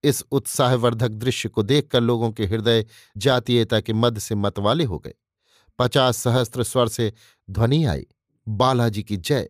इस 0.04 0.24
उत्साहवर्धक 0.30 1.08
दृश्य 1.08 1.48
को 1.48 1.62
देखकर 1.62 2.00
लोगों 2.00 2.32
के 2.32 2.46
हृदय 2.46 2.86
जातीयता 3.16 3.80
के 3.80 3.92
मद 3.92 4.18
से 4.18 4.34
मतवाले 4.34 4.84
हो 4.84 4.98
गए। 4.98 5.14
पचास 5.78 6.16
सहस्त्र 6.16 6.62
स्वर 6.62 6.88
से 6.88 7.12
ध्वनि 7.50 7.84
आई, 7.84 8.06
बालाजी 8.48 9.02
की 9.02 9.16
जय। 9.16 9.48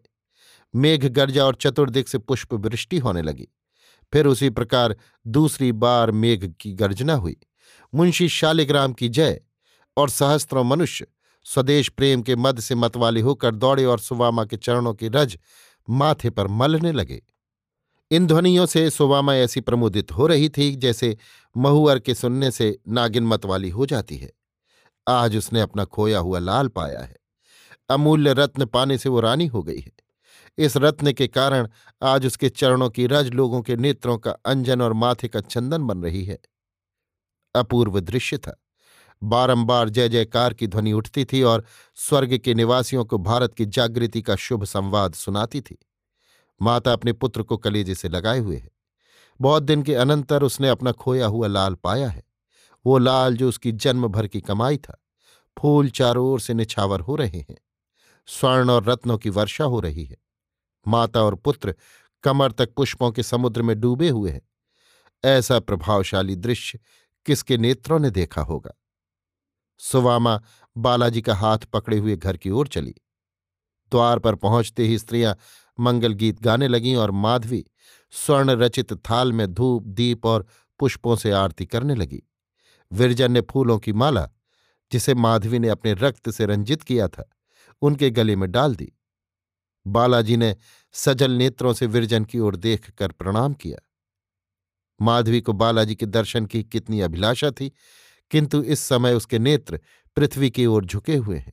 मेघ 0.74 1.06
गर्जा 1.06 1.44
और 1.44 1.54
चतुर्दिक 1.54 2.08
से 2.08 2.18
पुष्प 2.18 2.54
वृष्टि 2.54 2.98
होने 2.98 3.22
लगी। 3.22 3.48
फिर 4.12 4.26
उसी 4.26 4.50
प्रकार 4.50 4.96
दूसरी 5.26 5.72
बार 5.72 6.10
मेघ 6.10 6.54
की 6.60 6.72
गर्जना 6.72 7.14
हुई। 7.14 7.36
मुंशी 7.94 8.28
शालिग्राम 8.28 8.92
की 8.92 9.08
जय 9.08 9.40
और 9.96 10.10
सहस्त्रों 10.10 10.64
मनुष्य 10.64 11.06
स्वदेश 11.44 11.88
प्रेम 11.88 12.22
के 12.22 12.36
मद 12.36 12.60
से 12.60 12.74
मतवाले 12.74 13.20
होकर 13.20 13.54
दौड़े 13.54 13.84
और 13.84 13.98
सुवामा 13.98 14.44
के 14.44 14.56
चरणों 14.56 14.94
की 14.94 15.08
रज 15.08 15.38
माथे 15.90 16.30
पर 16.30 16.46
मलने 16.46 16.92
लगे। 16.92 17.22
इन 18.10 18.26
ध्वनियों 18.26 18.66
से 18.66 18.90
सुवामा 18.90 19.34
ऐसी 19.34 19.60
प्रमुदित 19.60 20.12
हो 20.12 20.26
रही 20.26 20.48
थी, 20.48 20.76
जैसे 20.76 21.16
महुअर 21.56 21.98
के 21.98 22.14
सुनने 22.14 22.50
से 22.50 22.78
नागिन 22.88 23.26
मतवाली 23.26 23.70
हो 23.70 23.86
जाती 23.86 24.16
है। 24.16 24.32
आज 25.08 25.36
उसने 25.36 25.60
अपना 25.60 25.84
खोया 25.84 26.18
हुआ 26.18 26.38
लाल 26.38 26.68
पाया 26.68 27.00
है। 27.00 27.16
अमूल्य 27.88 28.32
रत्न 28.32 28.64
पाने 28.64 28.98
से 28.98 29.08
वो 29.08 29.20
रानी 29.20 29.46
हो 29.46 29.62
गई 29.62 29.80
है। 29.80 29.92
इस 30.58 30.76
रत्न 30.76 31.12
के 31.12 31.26
कारण 31.26 31.68
आज 32.02 32.26
उसके 32.26 32.48
चरणों 32.48 32.90
की 32.90 33.06
रज 33.06 33.28
लोगों 33.28 33.62
के 33.62 33.76
नेत्रों 33.76 34.18
का 34.18 34.30
अंजन 34.30 34.82
और 34.82 34.92
माथे 34.92 35.28
का 35.28 35.40
चंदन 35.40 35.82
बन 35.82 36.02
रही 36.02 36.24
है। 36.24 36.38
अपूर्व 37.54 38.00
दृश्य 38.00 38.38
था। 38.38 38.62
बारंबार 39.22 39.88
जय 39.88 40.08
जयकार 40.08 40.54
की 40.54 40.66
ध्वनि 40.66 40.92
उठती 40.92 41.24
थी 41.24 41.42
और 41.42 41.64
स्वर्ग 41.94 42.38
के 42.38 42.54
निवासियों 42.54 43.04
को 43.04 43.18
भारत 43.18 43.54
की 43.54 43.66
जागृति 43.66 44.22
का 44.22 44.36
शुभ 44.36 44.64
संवाद 44.64 45.14
सुनाती 45.14 45.60
थी। 45.60 45.78
माता 46.62 46.92
अपने 46.92 47.12
पुत्र 47.12 47.42
को 47.42 47.56
कलेजे 47.56 47.94
से 47.94 48.08
लगाए 48.08 48.38
हुए 48.38 48.56
है। 48.56 48.70
बहुत 49.40 49.62
दिन 49.62 49.82
के 49.82 49.94
अनंतर 49.94 50.42
उसने 50.42 50.68
अपना 50.68 50.92
खोया 50.92 51.26
हुआ 51.26 51.46
लाल 51.46 51.74
पाया 51.74 52.08
है। 52.08 52.24
वो 52.86 52.98
लाल 52.98 53.36
जो 53.36 53.48
उसकी 53.48 53.72
जन्म 53.72 54.08
भर 54.08 54.26
की 54.26 54.40
कमाई 54.40 54.76
था, 54.76 55.02
फूल 55.58 55.90
चारों 55.90 56.26
ओर 56.26 56.40
से 56.40 56.54
निछावर 56.54 57.00
हो 57.00 57.16
रहे 57.16 57.38
हैं। 57.38 57.56
स्वर्ण 58.26 58.70
और 58.70 58.84
रत्नों 58.84 59.18
की 59.18 59.30
वर्षा 59.30 59.64
हो 59.64 59.80
रही 59.80 60.04
है। 60.04 60.16
माता 60.88 61.22
और 61.22 61.34
पुत्र 61.34 61.74
कमर 62.22 62.52
तक 62.52 62.74
पुष्पों 62.74 63.12
के 63.12 63.22
समुद्र 63.22 63.62
में 63.62 63.80
डूबे 63.80 64.08
हुए 64.08 64.30
हैं। 64.30 64.42
ऐसा 65.24 65.60
प्रभावशाली 65.60 66.36
दृश्य 66.36 66.78
किसके 67.26 67.58
नेत्रों 67.58 67.98
ने 67.98 68.10
देखा 68.10 68.42
होगा? 68.42 68.70
सुवामा 69.78 70.42
बालाजी 70.76 71.22
का 71.22 71.34
हाथ 71.34 71.58
पकड़े 71.58 71.98
हुए 71.98 72.16
घर 72.16 72.36
की 72.36 72.50
ओर 72.50 72.68
चली। 72.68 72.94
द्वार 73.90 74.18
पर 74.18 74.34
पहुँचते 74.34 74.86
ही 74.86 74.98
स्त्रियाँ 74.98 75.36
मंगल 75.80 76.12
गीत 76.12 76.42
गाने 76.42 76.68
लगीं 76.68 76.96
और 76.96 77.10
माधवी 77.10 77.64
स्वर्ण 78.10 78.50
रचित 78.50 78.92
थाल 78.92 79.32
में 79.32 79.54
धूप, 79.54 79.82
दीप 79.82 80.26
और 80.26 80.46
पुष्पों 80.78 81.16
से 81.16 81.30
आरती 81.30 81.66
करने 81.66 81.94
लगी। 81.94 82.22
विरजन 82.92 83.32
ने 83.32 83.40
फूलों 83.40 83.78
की 83.78 83.92
माला, 83.92 84.30
जिसे 84.92 85.14
माधवी 85.14 85.58
ने 85.58 85.68
अपने 85.68 85.94
रक्त 85.94 86.30
से 86.30 86.46
रंजित 86.46 86.82
किया 86.82 87.08
था, 87.08 87.30
उनके 87.82 88.10
गले 88.10 88.36
में 88.36 88.50
डाल 88.50 88.76
दी। 88.76 88.92
बालाजी 89.86 90.36
ने 90.36 90.56
सजल 90.92 91.30
नेत्रों 91.30 91.72
से 91.72 91.86
विरजन 91.86 92.24
की 92.24 92.38
ओर 92.38 92.56
देखकर 92.56 93.12
प्रणाम 93.12 93.54
किया। 93.54 93.78
माधवी 95.02 95.40
को 95.40 95.52
बालाजी 95.52 95.94
के 95.94 96.06
दर्शन 96.06 96.46
की 96.46 96.64
कितनी 96.64 97.00
अभिलाषा 97.00 97.50
थी, 97.50 97.72
किंतु 98.30 98.62
इस 98.62 98.80
समय 98.80 99.14
उसके 99.14 99.38
नेत्र 99.38 99.80
पृथ्वी 100.16 100.50
की 100.50 100.66
ओर 100.66 100.84
झुके 100.84 101.16
हुए 101.16 101.38
हैं। 101.38 101.52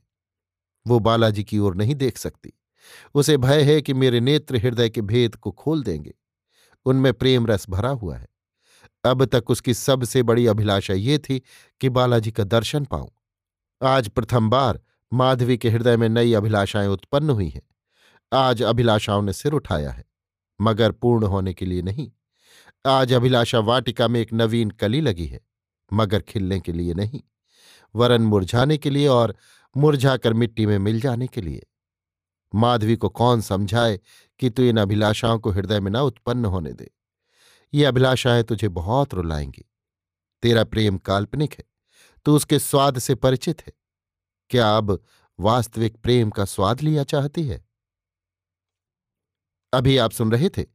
वो 0.86 0.98
बालाजी 0.98 1.44
की 1.44 1.58
ओर 1.58 1.74
नहीं 1.74 1.94
देख 1.94 2.18
सकती। 2.18 2.57
उसे 3.14 3.36
भय 3.36 3.62
है 3.62 3.80
कि 3.82 3.94
मेरे 3.94 4.20
नेत्र 4.20 4.56
हृदय 4.56 4.88
के 4.88 5.00
भेद 5.00 5.34
को 5.34 5.50
खोल 5.50 5.82
देंगे। 5.82 6.14
उनमें 6.86 7.12
प्रेम 7.12 7.46
रस 7.46 7.66
भरा 7.70 7.90
हुआ 7.90 8.16
है। 8.16 8.28
अब 9.04 9.24
तक 9.24 9.50
उसकी 9.50 9.74
सबसे 9.74 10.22
बड़ी 10.22 10.46
अभिलाषा 10.46 10.94
ये 10.94 11.18
थी 11.18 11.42
कि 11.80 11.88
बालाजी 11.88 12.30
का 12.30 12.44
दर्शन 12.44 12.84
पाऊँ। 12.84 13.10
आज 13.82 14.08
प्रथम 14.08 14.50
बार 14.50 14.80
माधवी 15.12 15.58
के 15.58 15.70
हृदय 15.70 15.96
में 15.96 16.08
नई 16.08 16.32
अभिलाषाएँ 16.32 16.88
उत्पन्न 16.88 17.30
हुई 17.30 17.48
हैं। 17.48 17.62
आज 18.32 18.62
अभिलाषाओं 18.62 19.22
ने 19.22 19.32
सिर 19.32 19.52
उठाया 19.52 19.90
है, 19.90 20.04
मगर 20.60 20.92
पूर्ण 20.92 21.26
होने 21.26 21.54
के 21.54 21.66
लिए 21.66 21.82
नहीं। 21.82 22.10
आज 22.86 23.12
अभिलाषा 23.12 23.58
वाटिका 23.58 24.08
में 24.08 24.20
एक 24.20 24.32
नवीन 24.32 24.70
कली 24.70 25.00
लगी 25.00 25.26
है, 25.26 25.40
मगर 25.92 26.20
खिलने 26.20 26.60
के 26.60 26.72
लिए 26.72 26.94
नहीं। 26.94 27.20
वरन 27.94 28.22
मुरझाने 28.22 28.78
के 28.78 28.90
लिए 28.90 29.06
और 29.06 29.34
मुरझाकर 29.76 30.32
मिट्टी 30.32 30.66
में 30.66 30.78
मिल 30.78 31.00
जाने 31.00 31.26
के 31.26 31.40
लिए। 31.40 31.66
माधवी 32.54 32.96
को 32.96 33.08
कौन 33.08 33.40
समझाए 33.40 34.00
कि 34.38 34.50
तू 34.50 34.62
इन 34.62 34.76
अभिलाषाओं 34.76 35.38
को 35.38 35.50
हृदय 35.50 35.80
में 35.80 35.90
न 35.90 35.96
उत्पन्न 35.96 36.44
होने 36.44 36.72
दे? 36.72 36.90
ये 37.74 37.84
अभिलाषाएँ 37.84 38.42
तुझे 38.42 38.68
बहुत 38.68 39.14
रुलाएँगी। 39.14 39.64
तेरा 40.42 40.64
प्रेम 40.64 40.98
काल्पनिक 40.98 41.52
है, 41.52 41.64
तू 42.24 42.36
उसके 42.36 42.58
स्वाद 42.58 42.98
से 42.98 43.14
परिचित 43.14 43.66
है। 43.66 43.72
क्या 44.50 44.76
अब 44.76 45.02
वास्तविक 45.40 45.96
प्रेम 45.96 46.30
का 46.30 46.44
स्वाद 46.44 46.80
लिया 46.80 47.04
चाहती 47.04 47.46
है? 47.46 47.68
अभी 49.72 49.96
आप 49.96 50.10
सुन 50.10 50.32
रहे 50.32 50.48
थे 50.48 50.66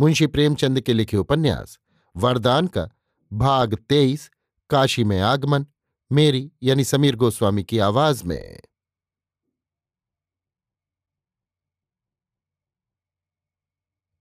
मुंशी 0.00 0.26
प्रेमचंद 0.26 0.80
के 0.80 0.92
लिखे 0.92 1.16
उपन्यास, 1.16 1.78
वरदान 2.16 2.66
का 2.66 2.90
भाग 3.32 3.74
तेईस, 3.74 4.30
काशी 4.70 5.04
में 5.04 5.20
आगमन, 5.20 5.66
मेरी 6.12 6.52
यानी 6.62 6.84
समीर 6.84 7.16
गोस्वामी 7.16 7.64
की 7.64 7.78
आवाज़ 7.78 8.24
में। 8.24 8.60